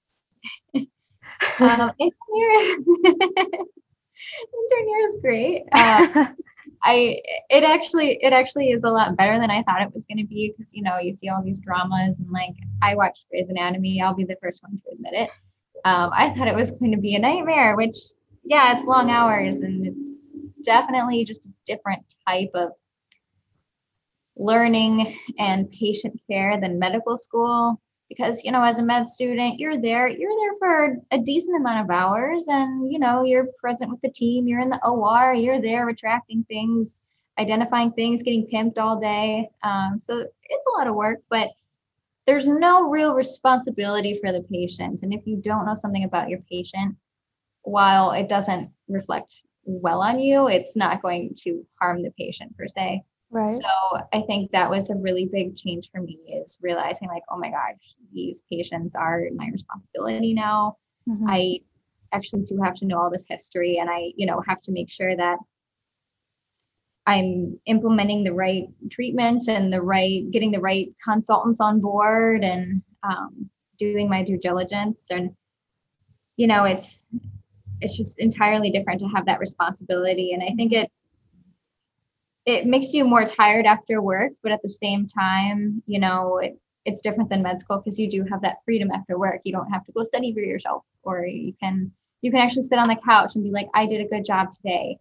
um, 0.75 1.93
intern 1.99 2.13
year, 2.35 2.77
intern 2.97 4.89
year 4.89 5.07
is 5.07 5.19
great. 5.21 5.63
Uh, 5.73 6.27
I 6.85 7.21
it 7.49 7.63
actually 7.63 8.19
it 8.23 8.33
actually 8.33 8.71
is 8.71 8.83
a 8.83 8.91
lot 8.91 9.17
better 9.17 9.39
than 9.39 9.51
I 9.51 9.63
thought 9.63 9.83
it 9.83 9.95
was 9.95 10.05
going 10.07 10.19
to 10.19 10.27
be 10.27 10.53
because 10.57 10.75
you 10.75 10.83
know 10.83 10.99
you 10.99 11.13
see 11.13 11.29
all 11.29 11.43
these 11.43 11.61
dramas 11.61 12.17
and 12.19 12.29
like 12.31 12.55
I 12.83 12.97
watched 12.97 13.27
Grey's 13.31 13.51
Anatomy. 13.51 14.01
I'll 14.01 14.15
be 14.15 14.25
the 14.25 14.37
first 14.43 14.63
one 14.65 14.77
to 14.77 14.93
admit 14.93 15.13
it. 15.15 15.31
Um, 15.85 16.11
I 16.15 16.31
thought 16.31 16.49
it 16.49 16.55
was 16.55 16.71
going 16.71 16.93
to 16.93 16.99
be 16.99 17.17
a 17.17 17.19
nightmare, 17.19 17.77
which 17.77 17.97
yeah, 18.45 18.77
it's 18.77 18.87
long 18.87 19.11
hours 19.11 19.61
and 19.61 19.87
it's 19.87 20.33
definitely 20.65 21.25
just 21.25 21.47
a 21.47 21.51
different 21.67 22.03
type 22.27 22.51
of 22.55 22.71
learning 24.37 25.17
and 25.39 25.71
patient 25.71 26.21
care 26.31 26.61
than 26.61 26.79
medical 26.79 27.17
school. 27.17 27.81
Because 28.09 28.45
you 28.45 28.53
know 28.53 28.63
as 28.63 28.79
a 28.79 28.83
med 28.83 29.07
student 29.07 29.59
you're 29.59 29.79
there 29.79 30.07
you're 30.07 30.37
there 30.39 30.59
for 30.59 30.97
a 31.13 31.19
decent 31.19 31.57
amount 31.57 31.81
of 31.81 31.91
hours 31.91 32.45
and 32.47 32.93
you 32.93 32.99
know 32.99 33.25
you're 33.25 33.49
present 33.59 33.91
with 33.91 34.03
the 34.03 34.11
team 34.11 34.47
you're 34.47 34.61
in 34.61 34.69
the 34.69 34.87
or 34.87 35.33
you're 35.33 35.63
there 35.63 35.87
retracting 35.87 36.45
things 36.45 37.01
identifying 37.39 37.91
things 37.93 38.23
getting 38.23 38.47
pimped 38.47 38.77
all 38.77 39.01
day. 39.01 39.49
Um, 39.63 39.99
so 39.99 40.19
it's 40.19 40.67
a 40.67 40.79
lot 40.79 40.89
of 40.89 40.95
work 40.95 41.21
but 41.31 41.49
there's 42.27 42.47
no 42.47 42.89
real 42.89 43.15
responsibility 43.15 44.19
for 44.23 44.33
the 44.33 44.43
patient 44.51 45.01
and 45.03 45.13
if 45.13 45.27
you 45.27 45.37
don't 45.37 45.67
know 45.67 45.75
something 45.75 46.05
about 46.05 46.29
your 46.29 46.41
patient 46.51 46.97
while 47.63 48.13
it 48.13 48.29
doesn't 48.29 48.71
reflect 48.89 49.43
well 49.65 50.03
on 50.03 50.19
you 50.19 50.49
it's 50.49 50.77
not 50.77 51.03
going 51.03 51.35
to 51.37 51.65
harm 51.81 52.03
the 52.03 52.11
patient 52.19 52.57
per 52.57 52.67
se 52.67 53.03
Right. 53.31 53.49
so 53.49 53.99
I 54.13 54.21
think 54.23 54.51
that 54.53 54.69
was 54.69 54.91
a 54.91 54.95
really 54.97 55.25
big 55.27 55.57
change 55.57 55.91
for 55.91 56.03
me 56.03 56.19
is 56.45 56.59
realizing 56.61 57.09
like, 57.09 57.23
oh 57.31 57.39
my 57.39 57.49
gosh, 57.49 57.97
these 58.13 58.43
patients 58.53 58.95
are 58.95 59.23
my 59.35 59.49
responsibility 59.51 60.35
now. 60.35 60.77
Mhm. 61.09 61.25
I 61.27 61.61
actually 62.13 62.43
do 62.43 62.61
have 62.63 62.75
to 62.75 62.85
know 62.87 63.01
all 63.01 63.11
this 63.11 63.27
history 63.27 63.79
and 63.79 63.89
I, 63.89 64.13
you 64.17 64.27
know, 64.27 64.43
have 64.47 64.61
to 64.61 64.73
make 64.73 64.91
sure 64.91 65.17
that 65.17 65.39
I'm 67.07 67.59
implementing 67.67 68.23
the 68.23 68.33
right 68.33 68.69
treatment 68.91 69.49
and 69.49 69.73
the 69.73 69.83
right, 69.83 70.31
getting 70.31 70.53
the 70.53 70.61
right 70.61 70.89
consultants 71.03 71.61
on 71.61 71.81
board 71.81 72.45
and 72.45 72.83
um, 73.03 73.51
doing 73.79 74.09
my 74.09 74.23
due 74.23 74.39
diligence. 74.39 75.09
And, 75.11 75.35
you 76.37 76.47
know, 76.47 76.65
it's, 76.65 77.09
it's 77.81 77.97
just 77.97 78.21
entirely 78.21 78.71
different 78.71 79.01
to 79.01 79.09
have 79.09 79.27
that 79.27 79.41
responsibility. 79.41 80.33
And 80.33 80.43
I 80.43 80.55
think 80.55 80.73
it, 80.73 80.91
it 82.47 82.67
makes 82.67 82.93
you 82.93 83.05
more 83.05 83.25
tired 83.25 83.67
after 83.67 84.01
work, 84.01 84.33
but 84.43 84.53
at 84.53 84.63
the 84.63 84.71
same 84.71 85.07
time, 85.07 85.83
you 85.87 85.99
know, 85.99 86.39
it, 86.39 86.59
it's 86.85 87.01
different 87.01 87.31
than 87.31 87.43
med 87.43 87.61
school 87.61 87.79
because 87.79 87.99
you 87.99 88.11
do 88.11 88.25
have 88.31 88.43
that 88.43 88.59
freedom 88.65 88.91
after 88.91 89.19
work. 89.19 89.41
You 89.45 89.53
don't 89.53 89.71
have 89.71 89.85
to 89.87 89.93
go 89.93 90.03
study 90.03 90.33
for 90.35 90.41
yourself, 90.41 90.85
or 91.05 91.25
you 91.27 91.55
can 91.61 91.93
you 92.23 92.31
can 92.31 92.41
actually 92.41 92.63
sit 92.63 92.79
on 92.79 92.89
the 92.89 92.97
couch 93.09 93.35
and 93.35 93.45
be 93.45 93.51
like, 93.51 93.69
I 93.75 93.87
did 93.87 94.01
a 94.01 94.09
good 94.09 94.25
job 94.25 94.51
today. 94.51 94.99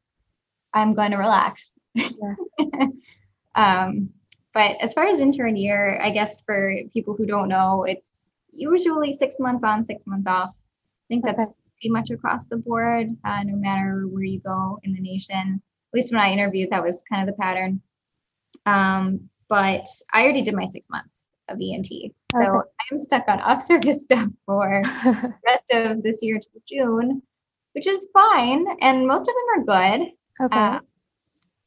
I'm 0.73 0.93
going 0.93 1.11
to 1.11 1.17
relax. 1.17 1.69
Yeah. 1.95 2.35
um, 3.55 4.09
but 4.53 4.77
as 4.81 4.93
far 4.93 5.07
as 5.07 5.19
intern 5.19 5.55
year, 5.55 5.99
I 6.01 6.11
guess 6.11 6.41
for 6.41 6.75
people 6.93 7.15
who 7.15 7.25
don't 7.25 7.47
know, 7.49 7.83
it's 7.83 8.31
usually 8.51 9.13
six 9.13 9.39
months 9.39 9.63
on, 9.63 9.85
six 9.85 10.05
months 10.07 10.27
off. 10.27 10.49
I 10.51 11.05
think 11.09 11.25
that's 11.25 11.39
Okay. 11.41 11.51
pretty 11.77 11.91
much 11.91 12.09
across 12.09 12.47
the 12.47 12.57
board, 12.57 13.15
uh, 13.23 13.43
no 13.43 13.55
matter 13.55 14.07
where 14.07 14.23
you 14.23 14.39
go 14.41 14.79
in 14.83 14.93
the 14.93 15.01
nation. 15.01 15.61
At 15.93 15.93
least 15.97 16.11
when 16.11 16.21
I 16.21 16.31
interviewed, 16.31 16.69
that 16.71 16.83
was 16.83 17.03
kind 17.09 17.27
of 17.27 17.33
the 17.35 17.41
pattern. 17.41 17.81
Um, 18.65 19.29
but 19.49 19.87
I 20.13 20.23
already 20.23 20.41
did 20.41 20.53
my 20.55 20.65
six 20.65 20.89
months 20.89 21.27
of 21.49 21.59
ENT. 21.61 21.87
So 22.33 22.39
Okay. 22.39 22.69
I'm 22.91 22.97
stuck 22.97 23.27
on 23.27 23.39
off 23.41 23.61
service 23.61 24.03
stuff 24.03 24.29
for 24.45 24.81
the 25.03 25.33
rest 25.45 25.65
of 25.71 26.03
this 26.03 26.19
year 26.21 26.39
to 26.39 26.47
June, 26.67 27.21
which 27.73 27.87
is 27.87 28.07
fine. 28.13 28.65
And 28.81 29.07
most 29.07 29.27
of 29.29 29.35
them 29.35 29.49
are 29.75 29.97
good. 29.99 30.11
okay. 30.41 30.57
Uh, 30.57 30.79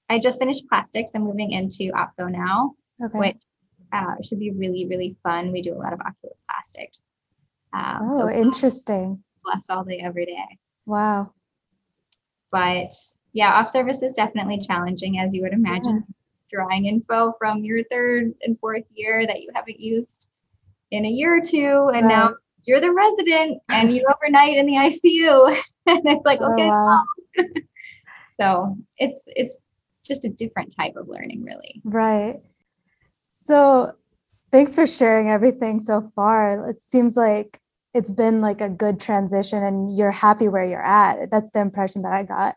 I 0.09 0.19
just 0.19 0.39
finished 0.39 0.69
plastics. 0.69 1.13
I'm 1.15 1.23
moving 1.23 1.53
into 1.53 1.93
ophtho 1.93 2.31
now, 2.31 2.75
okay. 3.03 3.19
which 3.19 3.37
uh, 3.93 4.15
should 4.23 4.39
be 4.39 4.51
really, 4.51 4.87
really 4.87 5.17
fun. 5.23 5.53
We 5.53 5.63
do 5.63 5.75
a 5.75 5.79
lot 5.79 5.93
of 5.93 6.01
oculoplastics. 6.01 7.01
Um, 7.73 8.09
oh, 8.11 8.19
so 8.19 8.31
interesting. 8.31 9.23
blephs 9.45 9.71
all 9.71 9.85
day, 9.85 10.01
every 10.03 10.27
day. 10.27 10.59
Wow. 10.87 11.33
But 12.51 12.93
yeah, 13.33 13.55
off 13.55 13.71
service 13.71 14.03
is 14.03 14.15
definitely 14.15 14.61
challenging, 14.61 15.19
as 15.19 15.35
you 15.35 15.43
would 15.43 15.53
imagine. 15.53 16.05
Drawing 16.53 16.87
info 16.87 17.35
from 17.39 17.65
your 17.65 17.83
third 17.91 18.33
and 18.43 18.59
fourth 18.61 18.85
year 18.95 19.27
that 19.27 19.43
you 19.43 19.51
haven't 19.55 19.81
used 19.81 20.29
in 20.93 21.05
a 21.05 21.09
year 21.09 21.37
or 21.37 21.41
two, 21.41 21.91
and 21.95 22.07
now 22.07 22.35
you're 22.63 22.81
the 22.81 22.93
resident 22.93 23.61
and 23.71 23.93
you 23.93 24.07
overnight 24.15 24.57
in 24.57 24.67
the 24.67 24.75
ICU, 24.75 25.49
and 25.87 26.01
it's 26.05 26.25
like 26.25 26.41
Oh, 26.41 26.53
okay. 26.53 26.67
wow. 26.67 27.03
So 28.31 28.77
it's 28.99 29.29
it's 29.37 29.59
just 30.05 30.25
a 30.25 30.29
different 30.29 30.75
type 30.77 30.95
of 30.97 31.09
learning, 31.09 31.45
really. 31.45 31.81
Right. 31.85 32.41
So 33.33 33.93
thanks 34.53 34.75
for 34.75 34.87
sharing 34.87 35.31
everything 35.31 35.81
so 35.81 36.13
far. 36.15 36.69
It 36.69 36.81
seems 36.81 37.17
like 37.17 37.61
it's 37.95 38.11
been 38.11 38.41
like 38.41 38.61
a 38.61 38.69
good 38.69 39.01
transition 39.01 39.63
and 39.63 39.97
you're 39.97 40.11
happy 40.11 40.49
where 40.49 40.65
you're 40.65 40.85
at. 40.85 41.31
That's 41.31 41.51
the 41.51 41.61
impression 41.61 42.03
that 42.03 42.13
I 42.13 42.25
got. 42.25 42.57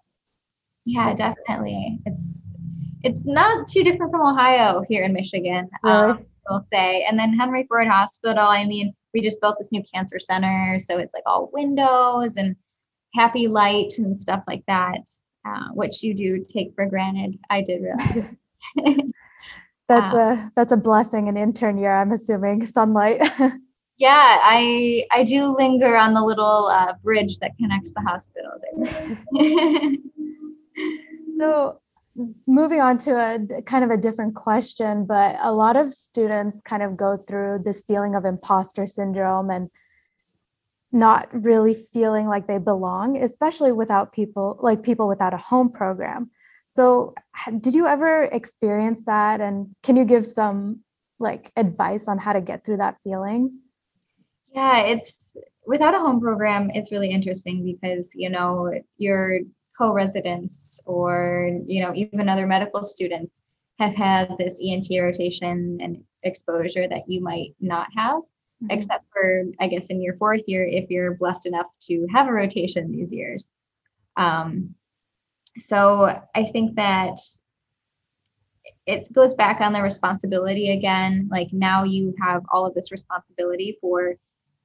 Yeah, 0.86 1.14
definitely. 1.14 2.00
It's 2.06 2.42
it's 3.04 3.26
not 3.26 3.68
too 3.68 3.84
different 3.84 4.12
from 4.12 4.22
Ohio 4.22 4.84
here 4.88 5.04
in 5.04 5.14
Michigan. 5.14 5.70
Um, 5.84 6.26
we'll 6.50 6.60
say. 6.60 7.06
And 7.08 7.18
then 7.18 7.34
Henry 7.34 7.66
Ford 7.68 7.88
Hospital, 7.88 8.44
I 8.44 8.66
mean, 8.66 8.94
we 9.14 9.22
just 9.22 9.40
built 9.40 9.58
this 9.60 9.72
new 9.72 9.84
cancer 9.94 10.20
center. 10.20 10.78
So 10.80 10.98
it's 10.98 11.14
like 11.14 11.24
all 11.26 11.50
windows 11.54 12.38
and 12.38 12.56
happy 13.14 13.48
light 13.48 13.98
and 13.98 14.18
stuff 14.18 14.44
like 14.48 14.64
that, 14.68 15.02
uh, 15.48 15.70
which 15.74 16.04
you 16.04 16.14
do 16.14 16.44
take 16.44 16.74
for 16.76 16.86
granted. 16.86 17.40
I 17.50 17.62
did 17.62 17.82
realize. 17.82 18.36
That's 19.90 20.12
Wow. 20.12 20.34
a 20.34 20.52
that's 20.54 20.74
a 20.74 20.78
blessing 20.78 21.30
an 21.30 21.38
intern 21.38 21.78
year, 21.78 21.96
I'm 21.96 22.12
assuming. 22.12 22.66
Sunlight. 22.66 23.22
yeah, 23.98 24.38
I 24.44 25.06
I 25.12 25.24
do 25.24 25.56
linger 25.56 25.96
on 25.96 26.14
the 26.14 26.22
little 26.22 26.68
uh, 26.68 26.94
bridge 27.02 27.38
that 27.38 27.56
connects 27.58 27.94
the 27.94 28.02
hospitals. 28.02 28.62
So 31.38 31.80
moving 32.48 32.82
on 32.82 32.98
to 33.00 33.12
a 33.12 33.62
kind 33.62 33.84
of 33.84 33.92
a 33.92 33.98
different 33.98 34.34
question, 34.36 35.06
but 35.06 35.38
a 35.42 35.52
lot 35.52 35.76
of 35.76 35.94
students 35.94 36.62
kind 36.62 36.82
of 36.82 36.98
go 36.98 37.18
through 37.28 37.60
this 37.64 37.82
feeling 37.82 38.16
of 38.16 38.26
imposter 38.26 38.88
syndrome 38.88 39.52
and 39.52 39.70
not 40.92 41.28
really 41.34 41.74
feeling 41.74 42.28
like 42.28 42.48
they 42.48 42.58
belong, 42.58 43.22
especially 43.22 43.72
without 43.72 44.14
people 44.14 44.58
like 44.62 44.84
people 44.84 45.08
without 45.08 45.34
a 45.34 45.38
home 45.38 45.70
program. 45.70 46.32
So 46.66 47.14
did 47.60 47.76
you 47.76 47.88
ever 47.88 48.24
experience 48.24 49.02
that 49.06 49.42
and 49.42 49.76
can 49.84 49.96
you 49.96 50.06
give 50.06 50.26
some 50.26 50.82
like 51.20 51.52
advice 51.56 52.08
on 52.08 52.18
how 52.18 52.34
to 52.34 52.42
get 52.42 52.66
through 52.66 52.78
that 52.78 52.98
feeling? 53.04 53.60
Yeah, 54.54 54.82
it's 54.82 55.30
without 55.66 55.94
a 55.94 56.00
home 56.00 56.20
program, 56.22 56.72
it's 56.74 56.92
really 56.92 57.10
interesting 57.10 57.64
because, 57.64 58.14
you 58.16 58.30
know, 58.30 58.72
your 58.98 59.40
co-residents 59.78 60.82
or, 60.86 61.60
you 61.66 61.84
know, 61.84 61.94
even 61.94 62.30
other 62.30 62.48
medical 62.48 62.84
students 62.84 63.44
have 63.80 63.94
had 63.94 64.34
this 64.40 64.60
ENT 64.64 64.88
rotation 65.00 65.78
and 65.82 66.04
exposure 66.24 66.88
that 66.88 67.04
you 67.08 67.22
might 67.22 67.56
not 67.60 67.88
have, 67.96 68.22
Mhm. 68.64 68.72
except 68.72 69.06
for, 69.14 69.46
I 69.60 69.68
guess, 69.68 69.88
in 69.88 70.02
your 70.02 70.16
fourth 70.18 70.42
year, 70.48 70.66
if 70.66 70.90
you're 70.90 71.16
blessed 71.16 71.46
enough 71.46 71.68
to 71.82 72.08
have 72.12 72.28
a 72.28 72.32
rotation 72.34 72.92
these 72.92 73.14
years. 73.14 73.50
Um, 74.16 74.74
so 75.58 76.22
I 76.36 76.44
think 76.46 76.76
that 76.76 77.20
it 78.86 79.12
goes 79.14 79.34
back 79.34 79.62
on 79.62 79.74
the 79.74 79.82
responsibility 79.82 80.72
again. 80.72 81.28
Like 81.32 81.50
now 81.52 81.84
you 81.84 82.16
have 82.20 82.44
all 82.52 82.66
of 82.66 82.74
this 82.74 82.92
responsibility 82.92 83.78
for 83.80 84.16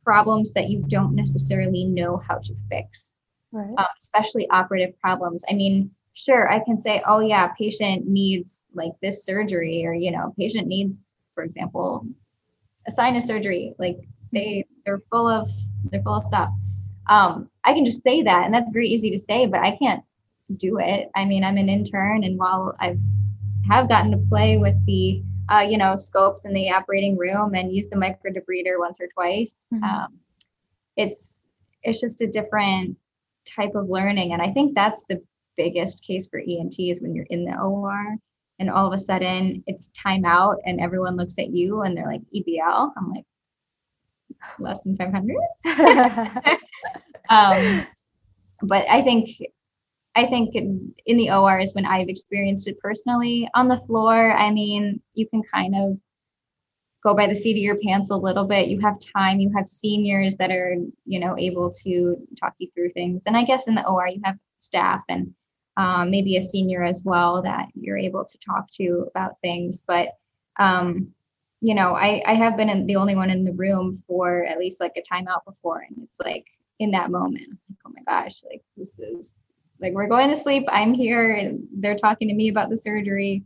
problems 0.04 0.52
that 0.52 0.68
you 0.70 0.84
don't 0.88 1.14
necessarily 1.14 1.84
know 1.84 2.16
how 2.16 2.38
to 2.38 2.54
fix, 2.68 3.14
Right. 3.52 3.74
um, 3.76 3.86
especially 4.00 4.48
operative 4.50 4.98
problems. 5.00 5.44
I 5.48 5.54
mean, 5.54 5.90
sure, 6.14 6.50
I 6.50 6.60
can 6.64 6.78
say, 6.78 7.02
oh, 7.06 7.20
yeah, 7.20 7.48
patient 7.48 8.06
needs 8.08 8.66
like 8.74 8.92
this 9.00 9.24
surgery, 9.24 9.84
or, 9.86 9.94
you 9.94 10.10
know, 10.10 10.34
patient 10.38 10.66
needs, 10.66 11.14
for 11.34 11.44
example, 11.44 12.06
a 12.86 12.90
sinus 12.90 13.26
surgery. 13.26 13.74
Like 13.78 13.98
they, 14.32 14.66
they're 14.84 15.02
full 15.10 15.28
of, 15.28 15.48
they're 15.90 16.02
full 16.02 16.14
of 16.14 16.24
stuff. 16.24 16.50
Um, 17.08 17.50
I 17.64 17.74
can 17.74 17.84
just 17.84 18.02
say 18.02 18.22
that, 18.22 18.44
and 18.44 18.54
that's 18.54 18.70
very 18.72 18.88
easy 18.88 19.10
to 19.10 19.18
say, 19.18 19.46
but 19.46 19.60
I 19.60 19.76
can't 19.76 20.04
do 20.56 20.78
it. 20.78 21.10
I 21.16 21.24
mean, 21.24 21.42
I'm 21.44 21.56
an 21.56 21.68
intern, 21.68 22.24
and 22.24 22.38
while 22.38 22.76
I've 22.80 23.00
have 23.68 23.88
gotten 23.88 24.10
to 24.10 24.18
play 24.28 24.58
with 24.58 24.74
the 24.86 25.22
uh, 25.48 25.66
you 25.68 25.78
know 25.78 25.96
scopes 25.96 26.44
in 26.44 26.52
the 26.52 26.70
operating 26.70 27.16
room 27.16 27.54
and 27.54 27.74
use 27.74 27.88
the 27.88 27.96
microdebrider 27.96 28.78
once 28.78 29.00
or 29.00 29.08
twice, 29.08 29.68
Mhm. 29.72 29.82
um, 29.82 30.18
it's 30.96 31.48
it's 31.82 32.00
just 32.00 32.20
a 32.22 32.26
different 32.26 32.96
type 33.44 33.74
of 33.74 33.88
learning, 33.88 34.32
and 34.32 34.40
I 34.42 34.52
think 34.52 34.74
that's 34.74 35.04
the 35.08 35.20
biggest 35.56 36.04
case 36.06 36.28
for 36.28 36.38
ENT 36.38 36.78
is 36.78 37.02
when 37.02 37.14
you're 37.14 37.26
in 37.30 37.44
the 37.44 37.58
OR 37.58 38.16
and 38.62 38.70
all 38.70 38.86
of 38.86 38.92
a 38.92 39.02
sudden 39.02 39.62
it's 39.66 39.88
time 39.88 40.24
out 40.24 40.56
and 40.64 40.80
everyone 40.80 41.16
looks 41.16 41.36
at 41.38 41.50
you 41.50 41.82
and 41.82 41.96
they're 41.96 42.06
like 42.06 42.20
EBL. 42.34 42.92
I'm 42.96 43.10
like 43.10 43.24
less 44.60 44.80
than 44.84 44.96
500 44.96 45.36
um, 47.28 47.86
but 48.62 48.88
I 48.88 49.02
think 49.02 49.28
I 50.14 50.26
think 50.26 50.54
in, 50.54 50.94
in 51.06 51.16
the 51.16 51.30
OR 51.30 51.58
is 51.58 51.74
when 51.74 51.86
I've 51.86 52.08
experienced 52.08 52.68
it 52.68 52.78
personally. 52.78 53.48
On 53.54 53.66
the 53.66 53.80
floor, 53.86 54.32
I 54.32 54.50
mean, 54.50 55.00
you 55.14 55.26
can 55.28 55.42
kind 55.42 55.74
of 55.74 55.98
go 57.02 57.14
by 57.14 57.26
the 57.26 57.34
seat 57.34 57.56
of 57.56 57.62
your 57.62 57.78
pants 57.78 58.10
a 58.10 58.16
little 58.16 58.44
bit. 58.44 58.68
You 58.68 58.78
have 58.80 58.98
time. 59.00 59.40
You 59.40 59.50
have 59.56 59.66
seniors 59.66 60.36
that 60.36 60.50
are, 60.50 60.76
you 61.06 61.18
know, 61.18 61.36
able 61.38 61.72
to 61.82 62.16
talk 62.38 62.52
you 62.58 62.68
through 62.74 62.90
things. 62.90 63.24
And 63.26 63.36
I 63.36 63.44
guess 63.44 63.66
in 63.66 63.74
the 63.74 63.88
OR, 63.88 64.06
you 64.06 64.20
have 64.22 64.36
staff 64.58 65.00
and 65.08 65.34
um, 65.76 66.10
maybe 66.10 66.36
a 66.36 66.42
senior 66.42 66.82
as 66.82 67.02
well 67.04 67.42
that 67.42 67.68
you're 67.74 67.98
able 67.98 68.24
to 68.24 68.38
talk 68.38 68.68
to 68.70 69.06
about 69.08 69.40
things. 69.40 69.84
But 69.86 70.10
um, 70.58 71.12
you 71.60 71.74
know, 71.74 71.94
I, 71.94 72.22
I 72.26 72.34
have 72.34 72.56
been 72.56 72.68
in, 72.68 72.86
the 72.86 72.96
only 72.96 73.14
one 73.14 73.30
in 73.30 73.44
the 73.44 73.52
room 73.52 74.02
for 74.06 74.44
at 74.44 74.58
least 74.58 74.80
like 74.80 74.96
a 74.96 75.14
timeout 75.14 75.44
before, 75.46 75.86
and 75.88 75.96
it's 76.02 76.18
like 76.20 76.46
in 76.80 76.90
that 76.90 77.10
moment, 77.10 77.48
like, 77.48 77.78
oh 77.86 77.92
my 77.94 78.02
gosh, 78.04 78.42
like 78.50 78.62
this 78.76 78.98
is 78.98 79.32
like 79.80 79.92
we're 79.92 80.08
going 80.08 80.28
to 80.30 80.36
sleep. 80.36 80.64
I'm 80.68 80.92
here, 80.92 81.34
and 81.34 81.66
they're 81.74 81.96
talking 81.96 82.28
to 82.28 82.34
me 82.34 82.48
about 82.48 82.68
the 82.68 82.76
surgery, 82.76 83.44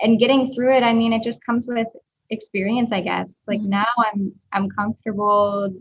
and 0.00 0.18
getting 0.18 0.52
through 0.52 0.76
it. 0.76 0.82
I 0.82 0.92
mean, 0.92 1.12
it 1.12 1.22
just 1.22 1.44
comes 1.44 1.66
with 1.66 1.88
experience, 2.30 2.92
I 2.92 3.00
guess. 3.00 3.44
Like 3.48 3.60
mm-hmm. 3.60 3.70
now, 3.70 3.86
I'm 3.98 4.32
I'm 4.52 4.68
comfortable 4.70 5.74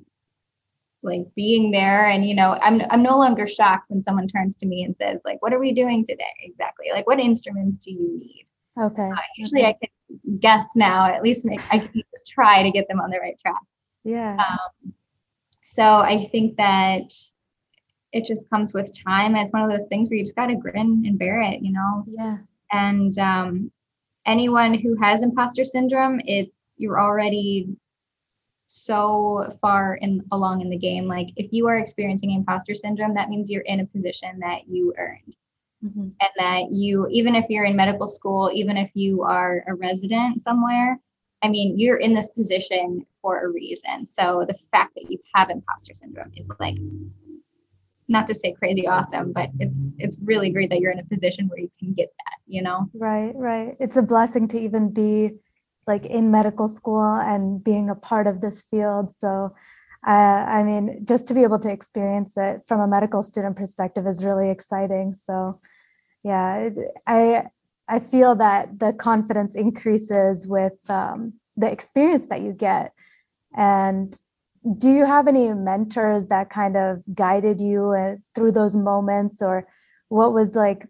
like 1.03 1.25
being 1.35 1.71
there 1.71 2.07
and 2.07 2.25
you 2.25 2.35
know 2.35 2.57
I'm 2.61 2.81
I'm 2.89 3.01
no 3.01 3.17
longer 3.17 3.47
shocked 3.47 3.89
when 3.89 4.01
someone 4.01 4.27
turns 4.27 4.55
to 4.57 4.65
me 4.65 4.83
and 4.83 4.95
says 4.95 5.21
like 5.25 5.41
what 5.41 5.53
are 5.53 5.59
we 5.59 5.73
doing 5.73 6.05
today? 6.05 6.23
Exactly. 6.43 6.87
Like 6.91 7.07
what 7.07 7.19
instruments 7.19 7.77
do 7.77 7.91
you 7.91 8.19
need? 8.19 8.47
Okay. 8.79 9.09
Uh, 9.09 9.21
usually. 9.37 9.65
I 9.65 9.73
can 9.73 10.39
guess 10.39 10.69
now 10.75 11.05
at 11.05 11.23
least 11.23 11.45
make 11.45 11.61
I 11.71 11.79
can 11.79 12.03
try 12.27 12.63
to 12.63 12.71
get 12.71 12.87
them 12.87 12.99
on 12.99 13.09
the 13.09 13.19
right 13.19 13.37
track. 13.39 13.61
Yeah. 14.03 14.37
Um, 14.37 14.93
so 15.63 15.83
I 15.83 16.29
think 16.31 16.57
that 16.57 17.13
it 18.11 18.25
just 18.25 18.49
comes 18.49 18.73
with 18.73 18.91
time. 19.05 19.35
It's 19.35 19.53
one 19.53 19.63
of 19.63 19.71
those 19.71 19.87
things 19.87 20.09
where 20.09 20.17
you 20.17 20.23
just 20.23 20.35
got 20.35 20.47
to 20.47 20.55
grin 20.55 21.03
and 21.05 21.17
bear 21.17 21.41
it 21.41 21.61
you 21.61 21.71
know? 21.71 22.03
Yeah. 22.07 22.37
And 22.71 23.17
um, 23.17 23.71
anyone 24.25 24.73
who 24.73 24.95
has 25.01 25.23
imposter 25.23 25.65
syndrome 25.65 26.21
it's 26.25 26.75
you're 26.77 26.99
already 26.99 27.69
so 28.73 29.57
far 29.61 29.95
in 29.95 30.23
along 30.31 30.61
in 30.61 30.69
the 30.69 30.77
game. 30.77 31.05
Like 31.05 31.27
if 31.35 31.51
you 31.51 31.67
are 31.67 31.77
experiencing 31.77 32.31
imposter 32.31 32.73
syndrome, 32.73 33.13
that 33.15 33.29
means 33.29 33.49
you're 33.49 33.63
in 33.63 33.81
a 33.81 33.85
position 33.85 34.39
that 34.39 34.67
you 34.67 34.93
earned. 34.97 35.35
Mm-hmm. 35.83 36.01
And 36.01 36.29
that 36.37 36.71
you, 36.71 37.07
even 37.09 37.35
if 37.35 37.49
you're 37.49 37.65
in 37.65 37.75
medical 37.75 38.07
school, 38.07 38.51
even 38.53 38.77
if 38.77 38.91
you 38.93 39.23
are 39.23 39.63
a 39.67 39.73
resident 39.73 40.41
somewhere, 40.41 40.99
I 41.41 41.49
mean, 41.49 41.77
you're 41.77 41.97
in 41.97 42.13
this 42.13 42.29
position 42.29 43.05
for 43.19 43.43
a 43.43 43.49
reason. 43.49 44.05
So 44.05 44.45
the 44.47 44.55
fact 44.71 44.93
that 44.95 45.09
you 45.09 45.17
have 45.33 45.49
imposter 45.49 45.95
syndrome 45.95 46.31
is 46.37 46.47
like, 46.59 46.77
not 48.07 48.27
to 48.27 48.35
say 48.35 48.51
crazy 48.51 48.87
awesome, 48.87 49.31
but 49.31 49.49
it's 49.59 49.93
it's 49.97 50.17
really 50.23 50.49
great 50.49 50.69
that 50.69 50.79
you're 50.79 50.91
in 50.91 50.99
a 50.99 51.05
position 51.05 51.47
where 51.47 51.59
you 51.59 51.71
can 51.79 51.93
get 51.93 52.09
that, 52.25 52.37
you 52.45 52.61
know? 52.61 52.89
Right, 52.93 53.33
right. 53.35 53.75
It's 53.79 53.97
a 53.97 54.01
blessing 54.01 54.47
to 54.49 54.59
even 54.59 54.89
be 54.91 55.31
like 55.91 56.05
in 56.05 56.25
medical 56.39 56.67
school 56.67 57.11
and 57.31 57.63
being 57.69 57.89
a 57.89 57.95
part 58.09 58.25
of 58.31 58.35
this 58.41 58.57
field. 58.69 59.05
So, 59.23 59.31
uh, 60.13 60.41
I 60.57 60.63
mean, 60.69 60.85
just 61.11 61.27
to 61.27 61.33
be 61.37 61.43
able 61.47 61.59
to 61.65 61.71
experience 61.77 62.33
it 62.37 62.55
from 62.67 62.79
a 62.81 62.87
medical 62.95 63.21
student 63.23 63.55
perspective 63.61 64.07
is 64.11 64.23
really 64.29 64.49
exciting. 64.49 65.07
So, 65.27 65.59
yeah, 66.23 66.69
I 67.07 67.47
I 67.95 67.99
feel 67.99 68.35
that 68.35 68.79
the 68.83 68.91
confidence 68.93 69.53
increases 69.65 70.47
with 70.47 70.79
um, 70.89 71.33
the 71.57 71.69
experience 71.75 72.25
that 72.27 72.41
you 72.45 72.53
get. 72.69 72.93
And 73.53 74.07
do 74.83 74.89
you 74.97 75.05
have 75.05 75.27
any 75.27 75.45
mentors 75.53 76.23
that 76.27 76.49
kind 76.49 76.75
of 76.77 77.03
guided 77.23 77.59
you 77.59 77.79
uh, 78.01 78.15
through 78.33 78.53
those 78.59 78.75
moments, 78.91 79.41
or 79.41 79.67
what 80.17 80.31
was 80.33 80.55
like 80.55 80.87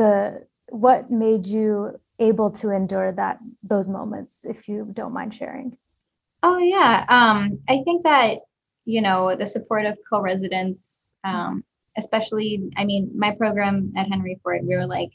the 0.00 0.46
what 0.70 1.10
made 1.10 1.44
you 1.46 1.98
able 2.18 2.50
to 2.50 2.70
endure 2.70 3.12
that 3.12 3.38
those 3.62 3.88
moments 3.88 4.44
if 4.44 4.68
you 4.68 4.88
don't 4.92 5.12
mind 5.12 5.34
sharing? 5.34 5.76
Oh 6.42 6.58
yeah 6.58 7.04
um, 7.08 7.58
i 7.68 7.82
think 7.82 8.04
that 8.04 8.38
you 8.84 9.00
know 9.00 9.34
the 9.36 9.46
support 9.46 9.86
of 9.86 9.98
co-residents 10.08 11.16
um, 11.24 11.64
especially 11.96 12.70
i 12.76 12.84
mean 12.84 13.10
my 13.14 13.34
program 13.34 13.92
at 13.96 14.08
henry 14.08 14.38
ford 14.42 14.60
we 14.62 14.76
were 14.76 14.86
like 14.86 15.10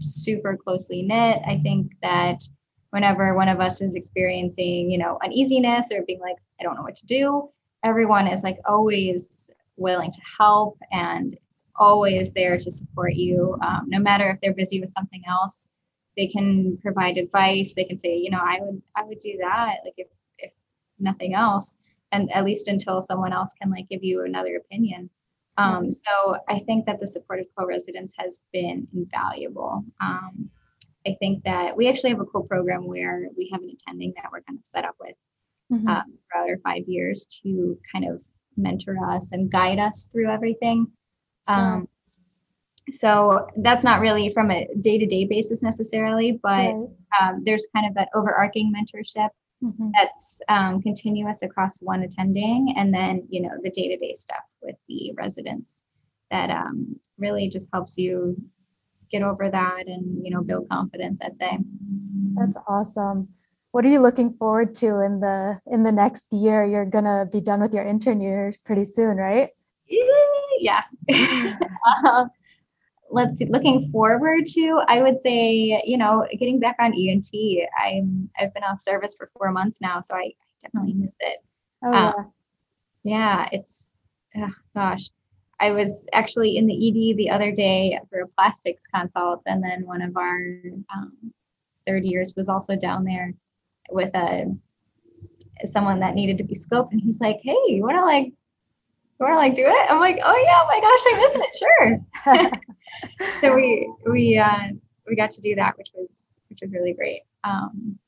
super 0.00 0.56
closely 0.56 1.02
knit. 1.02 1.40
I 1.46 1.60
think 1.62 1.92
that 2.02 2.42
whenever 2.90 3.34
one 3.34 3.48
of 3.48 3.60
us 3.60 3.80
is 3.80 3.94
experiencing 3.94 4.90
you 4.90 4.98
know 4.98 5.18
uneasiness 5.24 5.88
or 5.90 6.02
being 6.06 6.20
like 6.20 6.36
i 6.60 6.62
don't 6.62 6.76
know 6.76 6.82
what 6.82 6.96
to 6.96 7.06
do 7.06 7.48
everyone 7.84 8.26
is 8.26 8.42
like 8.42 8.58
always 8.66 9.50
willing 9.76 10.12
to 10.12 10.20
help 10.38 10.78
and 10.92 11.36
it's 11.48 11.64
always 11.76 12.32
there 12.32 12.58
to 12.58 12.70
support 12.70 13.14
you 13.14 13.56
um, 13.64 13.84
no 13.88 13.98
matter 13.98 14.30
if 14.30 14.40
they're 14.40 14.54
busy 14.54 14.80
with 14.80 14.90
something 14.90 15.22
else 15.26 15.68
they 16.16 16.26
can 16.26 16.78
provide 16.82 17.16
advice 17.16 17.72
they 17.74 17.84
can 17.84 17.98
say 17.98 18.16
you 18.16 18.30
know 18.30 18.40
i 18.40 18.58
would 18.60 18.80
i 18.96 19.02
would 19.04 19.18
do 19.18 19.36
that 19.40 19.76
like 19.84 19.94
if 19.96 20.08
if 20.38 20.52
nothing 20.98 21.34
else. 21.34 21.74
And 22.12 22.30
at 22.32 22.44
least 22.44 22.68
until 22.68 23.00
someone 23.00 23.32
else 23.32 23.52
can 23.60 23.70
like 23.70 23.88
give 23.88 24.04
you 24.04 24.24
another 24.24 24.56
opinion. 24.56 25.08
Um, 25.58 25.90
so 25.92 26.36
i 26.48 26.60
think 26.60 26.86
that 26.86 26.98
the 26.98 27.06
support 27.06 27.40
of 27.40 27.46
co-residents 27.58 28.14
has 28.18 28.40
been 28.52 28.88
invaluable. 28.94 29.84
Um, 30.00 30.50
i 31.06 31.16
think 31.20 31.42
that 31.44 31.76
we 31.76 31.88
actually 31.88 32.10
have 32.10 32.20
a 32.20 32.24
cool 32.24 32.44
program 32.44 32.86
where 32.86 33.28
we 33.36 33.50
have 33.52 33.62
an 33.62 33.70
attending 33.70 34.12
that 34.16 34.30
we're 34.32 34.42
kind 34.42 34.58
of 34.58 34.64
set 34.64 34.84
up 34.84 34.94
with 35.00 35.16
mm-hmm. 35.72 35.88
um, 35.88 36.04
throughout 36.30 36.48
our 36.48 36.58
five 36.58 36.84
years 36.86 37.26
to 37.42 37.78
kind 37.92 38.08
of 38.08 38.22
mentor 38.56 38.96
us 39.06 39.32
and 39.32 39.50
guide 39.50 39.78
us 39.78 40.08
through 40.12 40.30
everything. 40.30 40.86
Um, 41.48 41.88
so 42.90 43.46
that's 43.58 43.84
not 43.84 44.00
really 44.00 44.30
from 44.30 44.50
a 44.50 44.66
day-to-day 44.80 45.24
basis 45.26 45.62
necessarily 45.62 46.40
but 46.42 46.48
right. 46.48 46.82
um, 47.20 47.42
there's 47.44 47.66
kind 47.74 47.86
of 47.86 47.94
that 47.94 48.08
overarching 48.14 48.72
mentorship 48.72 49.28
mm-hmm. 49.62 49.88
that's 49.94 50.40
um, 50.48 50.82
continuous 50.82 51.42
across 51.42 51.78
one 51.78 52.02
attending 52.02 52.74
and 52.76 52.92
then 52.92 53.26
you 53.28 53.40
know 53.40 53.50
the 53.62 53.70
day-to-day 53.70 54.14
stuff 54.14 54.44
with 54.62 54.76
the 54.88 55.12
residents 55.16 55.84
that 56.30 56.50
um, 56.50 56.96
really 57.18 57.48
just 57.48 57.68
helps 57.72 57.96
you 57.96 58.36
get 59.10 59.22
over 59.22 59.50
that 59.50 59.86
and 59.86 60.24
you 60.24 60.30
know 60.30 60.42
build 60.42 60.68
confidence 60.70 61.20
i'd 61.22 61.36
say. 61.38 61.58
That's 62.34 62.56
awesome. 62.66 63.28
What 63.72 63.84
are 63.84 63.88
you 63.88 64.00
looking 64.00 64.34
forward 64.34 64.74
to 64.76 65.00
in 65.00 65.20
the 65.20 65.60
in 65.66 65.82
the 65.82 65.92
next 65.92 66.32
year? 66.32 66.64
You're 66.64 66.86
gonna 66.86 67.26
be 67.30 67.40
done 67.40 67.60
with 67.60 67.72
your 67.74 67.86
intern 67.86 68.20
years 68.20 68.58
pretty 68.64 68.84
soon 68.84 69.16
right? 69.16 69.48
Yeah. 70.58 70.82
Um, 72.06 72.30
let's 73.12 73.36
see, 73.36 73.44
looking 73.44 73.90
forward 73.92 74.46
to, 74.46 74.82
I 74.88 75.02
would 75.02 75.18
say, 75.18 75.82
you 75.84 75.98
know, 75.98 76.26
getting 76.32 76.58
back 76.58 76.76
on 76.80 76.94
ENT. 76.94 77.30
I'm 77.78 78.28
I've 78.38 78.52
been 78.54 78.64
off 78.64 78.80
service 78.80 79.14
for 79.16 79.30
four 79.36 79.52
months 79.52 79.80
now, 79.80 80.00
so 80.00 80.14
I 80.14 80.32
definitely 80.62 80.94
miss 80.94 81.14
it. 81.20 81.38
Oh 81.84 81.92
um, 81.92 82.32
yeah. 83.04 83.44
yeah, 83.44 83.48
it's 83.52 83.88
oh, 84.36 84.52
gosh. 84.74 85.10
I 85.60 85.70
was 85.70 86.06
actually 86.12 86.56
in 86.56 86.66
the 86.66 86.74
ED 86.74 87.16
the 87.16 87.30
other 87.30 87.52
day 87.52 87.98
for 88.10 88.22
a 88.22 88.28
plastics 88.28 88.82
consult, 88.92 89.42
and 89.46 89.62
then 89.62 89.86
one 89.86 90.02
of 90.02 90.16
our 90.16 90.40
um, 90.94 91.12
third 91.86 92.04
years 92.04 92.32
was 92.36 92.48
also 92.48 92.74
down 92.74 93.04
there 93.04 93.32
with 93.90 94.10
a 94.14 94.46
someone 95.64 96.00
that 96.00 96.14
needed 96.14 96.38
to 96.38 96.44
be 96.44 96.54
scoped, 96.54 96.92
and 96.92 97.00
he's 97.00 97.20
like, 97.20 97.40
"Hey, 97.42 97.56
you 97.68 97.82
want 97.82 97.98
to 97.98 98.04
like 98.04 98.32
you 99.22 99.32
want 99.32 99.34
to 99.34 99.38
like 99.38 99.54
do 99.54 99.64
it? 99.66 99.90
I'm 99.90 99.98
like, 99.98 100.18
oh 100.22 100.36
yeah, 100.36 100.60
oh 100.62 100.66
my 100.68 100.80
gosh, 100.80 101.00
I 101.06 101.16
miss 101.18 101.36
it. 101.36 102.50
Sure. 102.50 103.40
so 103.40 103.54
we 103.54 103.90
we 104.10 104.38
uh, 104.38 104.68
we 105.08 105.16
got 105.16 105.30
to 105.32 105.40
do 105.40 105.54
that, 105.54 105.76
which 105.78 105.88
was 105.94 106.40
which 106.48 106.60
was 106.60 106.72
really 106.72 106.92
great. 106.92 107.22
Um, 107.44 107.98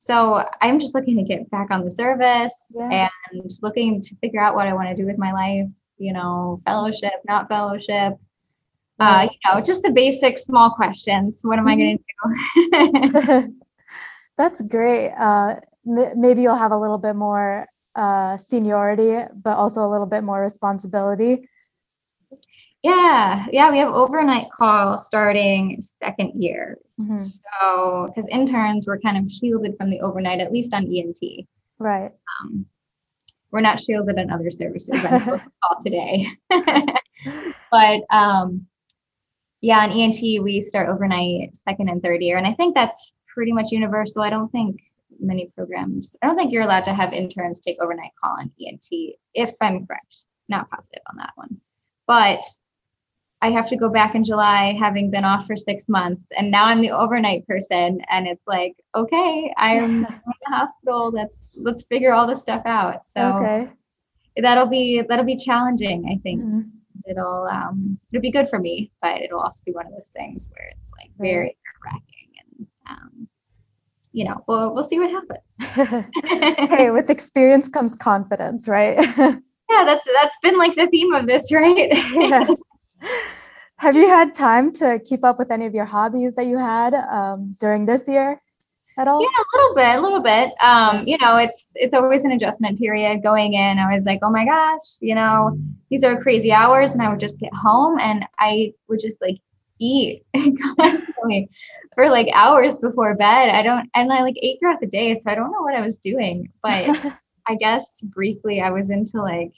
so 0.00 0.44
I'm 0.60 0.78
just 0.78 0.94
looking 0.94 1.16
to 1.16 1.22
get 1.22 1.50
back 1.50 1.70
on 1.70 1.84
the 1.84 1.90
service 1.90 2.72
yeah. 2.74 3.08
and 3.32 3.50
looking 3.62 4.00
to 4.02 4.16
figure 4.16 4.40
out 4.40 4.54
what 4.54 4.66
I 4.66 4.72
want 4.72 4.88
to 4.88 4.94
do 4.94 5.06
with 5.06 5.18
my 5.18 5.32
life. 5.32 5.68
You 5.98 6.14
know, 6.14 6.60
fellowship, 6.64 7.12
not 7.28 7.48
fellowship. 7.48 8.14
Uh, 8.98 9.28
you 9.30 9.38
know, 9.46 9.60
just 9.62 9.82
the 9.82 9.90
basic 9.90 10.38
small 10.38 10.70
questions. 10.70 11.40
What 11.42 11.58
am 11.58 11.66
I 11.66 11.74
going 11.74 11.98
to 11.98 13.48
do? 13.48 13.54
That's 14.36 14.60
great. 14.60 15.10
Uh, 15.18 15.56
m- 15.86 16.20
maybe 16.20 16.42
you'll 16.42 16.54
have 16.54 16.72
a 16.72 16.76
little 16.76 16.98
bit 16.98 17.16
more 17.16 17.66
uh, 17.94 18.38
seniority, 18.38 19.26
but 19.42 19.56
also 19.56 19.84
a 19.84 19.90
little 19.90 20.06
bit 20.06 20.22
more 20.22 20.40
responsibility? 20.40 21.48
Yeah, 22.82 23.46
yeah, 23.52 23.70
we 23.70 23.78
have 23.78 23.92
overnight 23.92 24.46
call 24.56 24.96
starting 24.96 25.82
second 26.02 26.32
year. 26.34 26.78
Mm-hmm. 26.98 27.18
So, 27.18 28.08
because 28.08 28.26
interns 28.28 28.86
were 28.86 28.98
kind 28.98 29.18
of 29.18 29.30
shielded 29.30 29.76
from 29.76 29.90
the 29.90 30.00
overnight, 30.00 30.40
at 30.40 30.52
least 30.52 30.72
on 30.72 30.86
ENT. 30.86 31.46
Right. 31.78 32.12
Um, 32.42 32.66
we're 33.50 33.60
not 33.60 33.80
shielded 33.80 34.18
on 34.18 34.30
other 34.30 34.50
services. 34.50 35.04
I'm 35.04 35.20
call 35.20 35.40
today. 35.84 36.26
but 37.70 38.02
um, 38.10 38.66
yeah, 39.60 39.80
on 39.80 39.90
ENT, 39.90 40.20
we 40.42 40.60
start 40.60 40.88
overnight 40.88 41.56
second 41.56 41.88
and 41.88 42.02
third 42.02 42.22
year. 42.22 42.38
And 42.38 42.46
I 42.46 42.52
think 42.54 42.74
that's 42.74 43.12
pretty 43.34 43.52
much 43.52 43.72
universal. 43.72 44.22
I 44.22 44.30
don't 44.30 44.50
think 44.50 44.80
many 45.20 45.50
programs. 45.54 46.16
I 46.22 46.26
don't 46.26 46.36
think 46.36 46.52
you're 46.52 46.62
allowed 46.62 46.84
to 46.84 46.94
have 46.94 47.12
interns 47.12 47.60
take 47.60 47.80
overnight 47.80 48.12
call 48.22 48.38
on 48.38 48.50
ENT, 48.60 48.88
if 49.34 49.52
I'm 49.60 49.86
correct. 49.86 50.26
Not 50.48 50.70
positive 50.70 51.02
on 51.10 51.16
that 51.18 51.32
one. 51.36 51.60
But 52.06 52.42
I 53.42 53.50
have 53.50 53.68
to 53.70 53.76
go 53.76 53.88
back 53.88 54.14
in 54.14 54.22
July, 54.22 54.76
having 54.78 55.10
been 55.10 55.24
off 55.24 55.46
for 55.46 55.56
six 55.56 55.88
months, 55.88 56.28
and 56.36 56.50
now 56.50 56.64
I'm 56.64 56.82
the 56.82 56.90
overnight 56.90 57.46
person, 57.46 58.00
and 58.10 58.26
it's 58.26 58.46
like, 58.46 58.74
okay, 58.94 59.52
I'm 59.56 59.84
in 59.84 60.02
the 60.02 60.20
hospital. 60.48 61.10
Let's 61.10 61.52
let's 61.56 61.82
figure 61.84 62.12
all 62.12 62.26
this 62.26 62.42
stuff 62.42 62.62
out. 62.66 63.06
So 63.06 63.20
okay. 63.20 63.68
that'll 64.36 64.66
be 64.66 65.02
that'll 65.08 65.24
be 65.24 65.36
challenging, 65.36 66.06
I 66.12 66.20
think, 66.22 66.42
mm-hmm. 66.42 67.10
it'll 67.10 67.46
um 67.46 67.98
it'll 68.12 68.22
be 68.22 68.30
good 68.30 68.48
for 68.48 68.58
me, 68.58 68.90
but 69.00 69.22
it'll 69.22 69.40
also 69.40 69.62
be 69.64 69.72
one 69.72 69.86
of 69.86 69.92
those 69.92 70.10
things 70.10 70.50
where 70.52 70.68
it's 70.68 70.90
like 71.00 71.10
very 71.18 71.46
nerve 71.46 71.82
wracking 71.82 72.28
and 72.58 72.66
um 72.90 73.28
you 74.12 74.24
know, 74.24 74.42
we'll 74.48 74.74
we'll 74.74 74.84
see 74.84 74.98
what 74.98 75.10
happens. 75.10 76.08
hey, 76.70 76.90
with 76.90 77.10
experience 77.10 77.68
comes 77.68 77.94
confidence, 77.94 78.66
right? 78.66 78.98
yeah, 79.18 79.84
that's 79.84 80.06
that's 80.14 80.36
been 80.42 80.58
like 80.58 80.74
the 80.76 80.88
theme 80.88 81.12
of 81.14 81.26
this, 81.26 81.52
right? 81.52 81.88
yeah. 82.12 82.46
Have 83.76 83.96
you 83.96 84.08
had 84.08 84.34
time 84.34 84.72
to 84.74 85.00
keep 85.04 85.24
up 85.24 85.38
with 85.38 85.50
any 85.50 85.64
of 85.64 85.74
your 85.74 85.86
hobbies 85.86 86.34
that 86.34 86.46
you 86.46 86.58
had 86.58 86.92
um, 86.92 87.54
during 87.60 87.86
this 87.86 88.06
year 88.06 88.38
at 88.98 89.08
all? 89.08 89.22
Yeah, 89.22 89.28
a 89.28 89.48
little 89.56 89.74
bit, 89.74 89.96
a 89.96 90.00
little 90.00 90.20
bit. 90.20 90.52
Um, 90.60 91.06
you 91.06 91.16
know, 91.18 91.38
it's 91.38 91.70
it's 91.76 91.94
always 91.94 92.24
an 92.24 92.32
adjustment 92.32 92.78
period 92.78 93.22
going 93.22 93.54
in. 93.54 93.78
I 93.78 93.94
was 93.94 94.04
like, 94.04 94.18
oh 94.22 94.30
my 94.30 94.44
gosh, 94.44 94.98
you 95.00 95.14
know, 95.14 95.56
these 95.88 96.04
are 96.04 96.20
crazy 96.20 96.52
hours, 96.52 96.92
and 96.92 97.02
I 97.02 97.08
would 97.08 97.20
just 97.20 97.38
get 97.38 97.54
home 97.54 97.98
and 98.00 98.26
I 98.38 98.74
would 98.88 99.00
just 99.00 99.22
like 99.22 99.38
eat 99.80 100.24
constantly 100.78 101.48
for 101.94 102.08
like 102.08 102.28
hours 102.32 102.78
before 102.78 103.14
bed. 103.16 103.48
I 103.48 103.62
don't, 103.62 103.88
and 103.94 104.12
I 104.12 104.22
like 104.22 104.36
ate 104.40 104.58
throughout 104.60 104.80
the 104.80 104.86
day, 104.86 105.18
so 105.18 105.30
I 105.30 105.34
don't 105.34 105.50
know 105.50 105.62
what 105.62 105.74
I 105.74 105.80
was 105.80 105.98
doing, 105.98 106.52
but 106.62 107.14
I 107.48 107.56
guess 107.56 108.00
briefly 108.02 108.60
I 108.60 108.70
was 108.70 108.90
into 108.90 109.20
like 109.20 109.54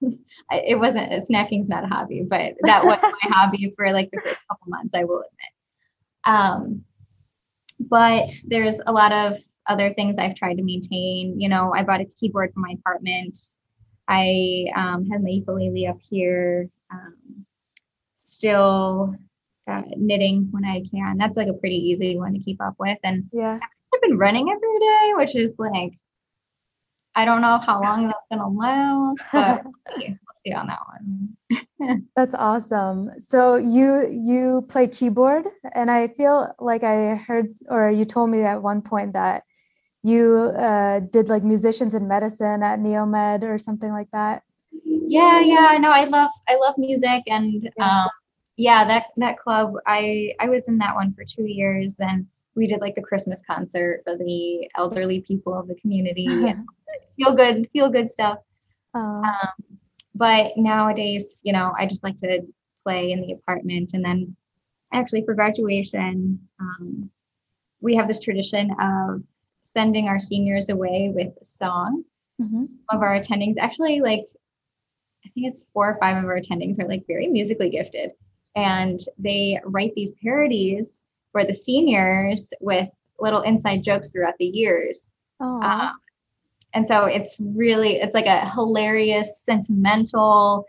it 0.50 0.78
wasn't 0.78 1.10
snacking's 1.22 1.68
not 1.68 1.84
a 1.84 1.86
hobby, 1.86 2.22
but 2.22 2.54
that 2.62 2.84
was 2.84 2.98
my 3.02 3.30
hobby 3.30 3.72
for 3.76 3.92
like 3.92 4.10
the 4.10 4.20
first 4.20 4.40
couple 4.48 4.66
months, 4.68 4.94
I 4.94 5.04
will 5.04 5.22
admit. 5.22 5.54
Um, 6.24 6.84
but 7.78 8.30
there's 8.46 8.80
a 8.86 8.92
lot 8.92 9.12
of 9.12 9.38
other 9.66 9.94
things 9.94 10.18
I've 10.18 10.34
tried 10.34 10.56
to 10.56 10.62
maintain. 10.62 11.40
You 11.40 11.48
know, 11.48 11.72
I 11.74 11.82
bought 11.82 12.00
a 12.00 12.04
keyboard 12.04 12.52
for 12.52 12.60
my 12.60 12.74
apartment. 12.78 13.38
I 14.08 14.66
um, 14.74 15.06
have 15.06 15.22
my 15.22 15.30
ukulele 15.30 15.86
up 15.86 15.98
here. 16.00 16.68
Um, 16.90 17.46
still 18.40 19.14
uh, 19.68 19.82
knitting 19.96 20.48
when 20.50 20.64
I 20.64 20.82
can. 20.90 21.18
That's 21.18 21.36
like 21.36 21.48
a 21.48 21.54
pretty 21.54 21.76
easy 21.76 22.16
one 22.16 22.32
to 22.32 22.38
keep 22.40 22.60
up 22.62 22.74
with. 22.78 22.98
And 23.04 23.24
yeah, 23.32 23.58
I've 23.94 24.00
been 24.00 24.16
running 24.16 24.48
every 24.48 24.78
day, 24.78 25.12
which 25.16 25.36
is 25.36 25.54
like 25.58 25.92
I 27.14 27.24
don't 27.24 27.42
know 27.42 27.58
how 27.58 27.82
long 27.82 28.06
that's 28.06 28.26
gonna 28.30 28.48
last, 28.48 29.20
but 29.32 29.64
we'll 29.96 30.16
see 30.42 30.52
on 30.52 30.68
that 30.68 30.80
one. 30.88 32.06
that's 32.16 32.34
awesome. 32.34 33.10
So 33.18 33.56
you 33.56 34.08
you 34.08 34.64
play 34.68 34.88
keyboard, 34.88 35.44
and 35.74 35.90
I 35.90 36.08
feel 36.08 36.54
like 36.58 36.82
I 36.82 37.16
heard 37.16 37.54
or 37.68 37.90
you 37.90 38.06
told 38.06 38.30
me 38.30 38.42
at 38.42 38.62
one 38.62 38.80
point 38.80 39.12
that 39.12 39.42
you 40.02 40.54
uh, 40.56 41.00
did 41.00 41.28
like 41.28 41.44
musicians 41.44 41.94
in 41.94 42.08
medicine 42.08 42.62
at 42.62 42.78
Neomed 42.78 43.42
or 43.42 43.58
something 43.58 43.92
like 43.92 44.08
that. 44.12 44.42
Yeah, 44.84 45.40
yeah. 45.40 45.76
No, 45.78 45.90
I 45.90 46.04
love 46.04 46.30
I 46.48 46.54
love 46.54 46.78
music, 46.78 47.24
and 47.26 47.68
yeah. 47.76 48.02
um, 48.04 48.08
yeah, 48.60 48.84
that 48.84 49.06
that 49.16 49.38
club. 49.38 49.72
I 49.86 50.34
I 50.38 50.50
was 50.50 50.68
in 50.68 50.76
that 50.78 50.94
one 50.94 51.14
for 51.14 51.24
two 51.24 51.46
years, 51.46 51.96
and 51.98 52.26
we 52.54 52.66
did 52.66 52.82
like 52.82 52.94
the 52.94 53.00
Christmas 53.00 53.40
concert 53.46 54.02
for 54.04 54.18
the 54.18 54.70
elderly 54.76 55.22
people 55.22 55.58
of 55.58 55.66
the 55.66 55.76
community. 55.76 56.26
feel 57.16 57.34
good, 57.34 57.70
feel 57.72 57.88
good 57.88 58.10
stuff. 58.10 58.38
Um, 58.92 59.34
but 60.14 60.52
nowadays, 60.58 61.40
you 61.42 61.54
know, 61.54 61.72
I 61.78 61.86
just 61.86 62.04
like 62.04 62.18
to 62.18 62.42
play 62.84 63.12
in 63.12 63.22
the 63.22 63.32
apartment. 63.32 63.92
And 63.94 64.04
then 64.04 64.36
actually 64.92 65.24
for 65.24 65.32
graduation, 65.32 66.38
um, 66.60 67.08
we 67.80 67.94
have 67.94 68.08
this 68.08 68.20
tradition 68.20 68.76
of 68.78 69.22
sending 69.62 70.08
our 70.08 70.20
seniors 70.20 70.68
away 70.68 71.12
with 71.14 71.32
a 71.40 71.44
song 71.46 72.04
mm-hmm. 72.38 72.64
of 72.90 73.00
our 73.00 73.18
attendings. 73.18 73.54
Actually, 73.58 74.00
like, 74.00 74.24
I 75.24 75.28
think 75.30 75.46
it's 75.46 75.64
four 75.72 75.88
or 75.88 75.98
five 75.98 76.18
of 76.18 76.24
our 76.24 76.38
attendings 76.38 76.78
are 76.78 76.88
like 76.88 77.06
very 77.06 77.26
musically 77.26 77.70
gifted. 77.70 78.10
And 78.56 79.00
they 79.18 79.60
write 79.64 79.94
these 79.94 80.12
parodies 80.22 81.04
for 81.32 81.44
the 81.44 81.54
seniors 81.54 82.52
with 82.60 82.88
little 83.18 83.42
inside 83.42 83.84
jokes 83.84 84.10
throughout 84.10 84.34
the 84.38 84.46
years. 84.46 85.12
Um, 85.40 85.92
and 86.74 86.86
so 86.86 87.04
it's 87.04 87.36
really 87.38 87.96
it's 87.96 88.14
like 88.14 88.26
a 88.26 88.48
hilarious, 88.48 89.40
sentimental 89.42 90.66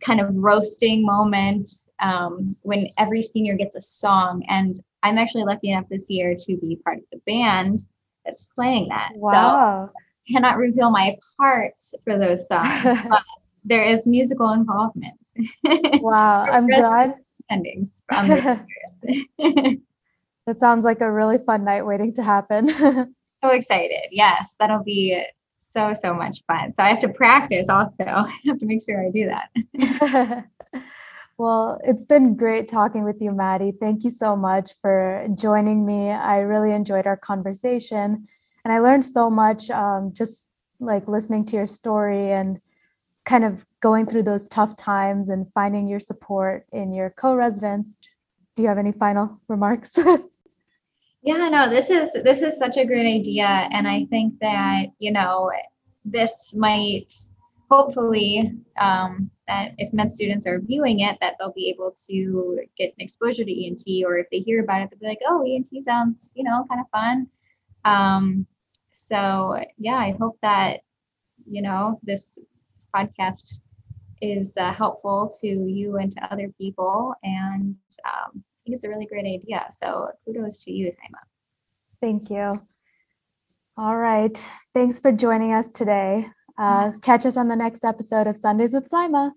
kind 0.00 0.20
of 0.20 0.28
roasting 0.34 1.04
moment 1.04 1.68
um, 2.00 2.44
when 2.62 2.86
every 2.98 3.22
senior 3.22 3.54
gets 3.54 3.76
a 3.76 3.82
song. 3.82 4.44
And 4.48 4.80
I'm 5.02 5.18
actually 5.18 5.44
lucky 5.44 5.70
enough 5.70 5.88
this 5.88 6.08
year 6.10 6.34
to 6.34 6.56
be 6.56 6.76
part 6.84 6.98
of 6.98 7.04
the 7.12 7.20
band 7.26 7.86
that's 8.24 8.46
playing 8.54 8.88
that. 8.88 9.10
Wow. 9.14 9.86
So 9.86 9.92
I 9.92 10.32
cannot 10.32 10.58
reveal 10.58 10.90
my 10.90 11.16
parts 11.38 11.94
for 12.04 12.18
those 12.18 12.46
songs, 12.46 12.68
but 12.84 13.22
there 13.64 13.82
is 13.84 14.06
musical 14.06 14.52
involvement. 14.52 15.18
Wow. 16.00 16.44
I'm 16.50 16.66
glad. 16.66 17.14
Endings. 17.50 18.02
That 20.46 20.60
sounds 20.60 20.86
like 20.86 21.02
a 21.02 21.12
really 21.12 21.36
fun 21.36 21.62
night 21.62 21.84
waiting 21.84 22.14
to 22.14 22.22
happen. 22.22 22.70
so 22.70 23.50
excited. 23.50 24.08
Yes, 24.10 24.56
that'll 24.58 24.82
be 24.82 25.22
so, 25.58 25.92
so 25.92 26.14
much 26.14 26.42
fun. 26.46 26.72
So 26.72 26.82
I 26.82 26.88
have 26.88 27.00
to 27.00 27.10
practice 27.10 27.66
also. 27.68 28.04
I 28.04 28.32
have 28.46 28.58
to 28.60 28.64
make 28.64 28.82
sure 28.82 29.06
I 29.06 29.10
do 29.10 29.28
that. 29.28 30.46
well, 31.36 31.78
it's 31.84 32.04
been 32.04 32.34
great 32.34 32.66
talking 32.66 33.04
with 33.04 33.20
you, 33.20 33.30
Maddie. 33.30 33.74
Thank 33.78 34.04
you 34.04 34.10
so 34.10 34.34
much 34.34 34.72
for 34.80 35.28
joining 35.34 35.84
me. 35.84 36.08
I 36.12 36.38
really 36.38 36.72
enjoyed 36.72 37.06
our 37.06 37.18
conversation 37.18 38.26
and 38.64 38.72
I 38.72 38.80
learned 38.80 39.04
so 39.04 39.30
much 39.30 39.70
um, 39.70 40.12
just 40.12 40.46
like 40.80 41.08
listening 41.08 41.44
to 41.46 41.56
your 41.56 41.66
story 41.66 42.32
and 42.32 42.60
kind 43.28 43.44
of 43.44 43.64
going 43.80 44.06
through 44.06 44.22
those 44.22 44.48
tough 44.48 44.74
times 44.76 45.28
and 45.28 45.46
finding 45.52 45.86
your 45.86 46.00
support 46.00 46.66
in 46.72 46.92
your 46.92 47.10
co-residents 47.10 48.00
do 48.58 48.62
you 48.62 48.68
have 48.68 48.78
any 48.78 48.90
final 48.90 49.38
remarks? 49.48 49.96
yeah, 51.22 51.48
no, 51.48 51.70
this 51.70 51.90
is 51.90 52.12
this 52.24 52.42
is 52.42 52.58
such 52.58 52.76
a 52.76 52.84
great 52.84 53.06
idea, 53.06 53.46
and 53.46 53.86
I 53.86 54.04
think 54.10 54.34
that 54.40 54.86
you 54.98 55.12
know 55.12 55.52
this 56.04 56.52
might 56.56 57.14
hopefully 57.70 58.52
um, 58.80 59.30
that 59.46 59.74
if 59.78 59.92
med 59.92 60.10
students 60.10 60.44
are 60.44 60.58
viewing 60.58 61.00
it, 61.00 61.16
that 61.20 61.34
they'll 61.38 61.52
be 61.52 61.70
able 61.70 61.94
to 62.08 62.60
get 62.76 62.88
an 62.88 63.00
exposure 63.04 63.44
to 63.44 63.66
ENT, 63.66 63.84
or 64.04 64.18
if 64.18 64.26
they 64.32 64.40
hear 64.40 64.60
about 64.64 64.82
it, 64.82 64.90
they'll 64.90 64.98
be 64.98 65.06
like, 65.06 65.20
oh, 65.28 65.46
ENT 65.46 65.68
sounds 65.84 66.32
you 66.34 66.42
know 66.42 66.66
kind 66.68 66.80
of 66.80 66.90
fun. 66.90 67.28
Um, 67.84 68.44
so 68.90 69.62
yeah, 69.78 69.98
I 69.98 70.16
hope 70.18 70.36
that 70.42 70.80
you 71.48 71.62
know 71.62 72.00
this, 72.02 72.40
this 72.40 72.57
podcast 72.94 73.58
is 74.20 74.56
uh, 74.56 74.72
helpful 74.72 75.32
to 75.40 75.46
you 75.46 75.96
and 75.96 76.12
to 76.12 76.32
other 76.32 76.52
people. 76.58 77.14
And 77.22 77.76
um, 78.04 78.30
I 78.34 78.58
think 78.64 78.76
it's 78.76 78.84
a 78.84 78.88
really 78.88 79.06
great 79.06 79.26
idea. 79.26 79.66
So 79.70 80.08
kudos 80.24 80.58
to 80.58 80.72
you, 80.72 80.88
Saima. 80.88 81.20
Thank 82.00 82.30
you. 82.30 82.60
All 83.76 83.96
right. 83.96 84.44
Thanks 84.74 84.98
for 84.98 85.12
joining 85.12 85.52
us 85.52 85.70
today. 85.70 86.26
Uh, 86.58 86.92
catch 87.02 87.24
us 87.24 87.36
on 87.36 87.48
the 87.48 87.54
next 87.54 87.84
episode 87.84 88.26
of 88.26 88.36
Sundays 88.36 88.72
with 88.72 88.88
Saima. 88.90 89.30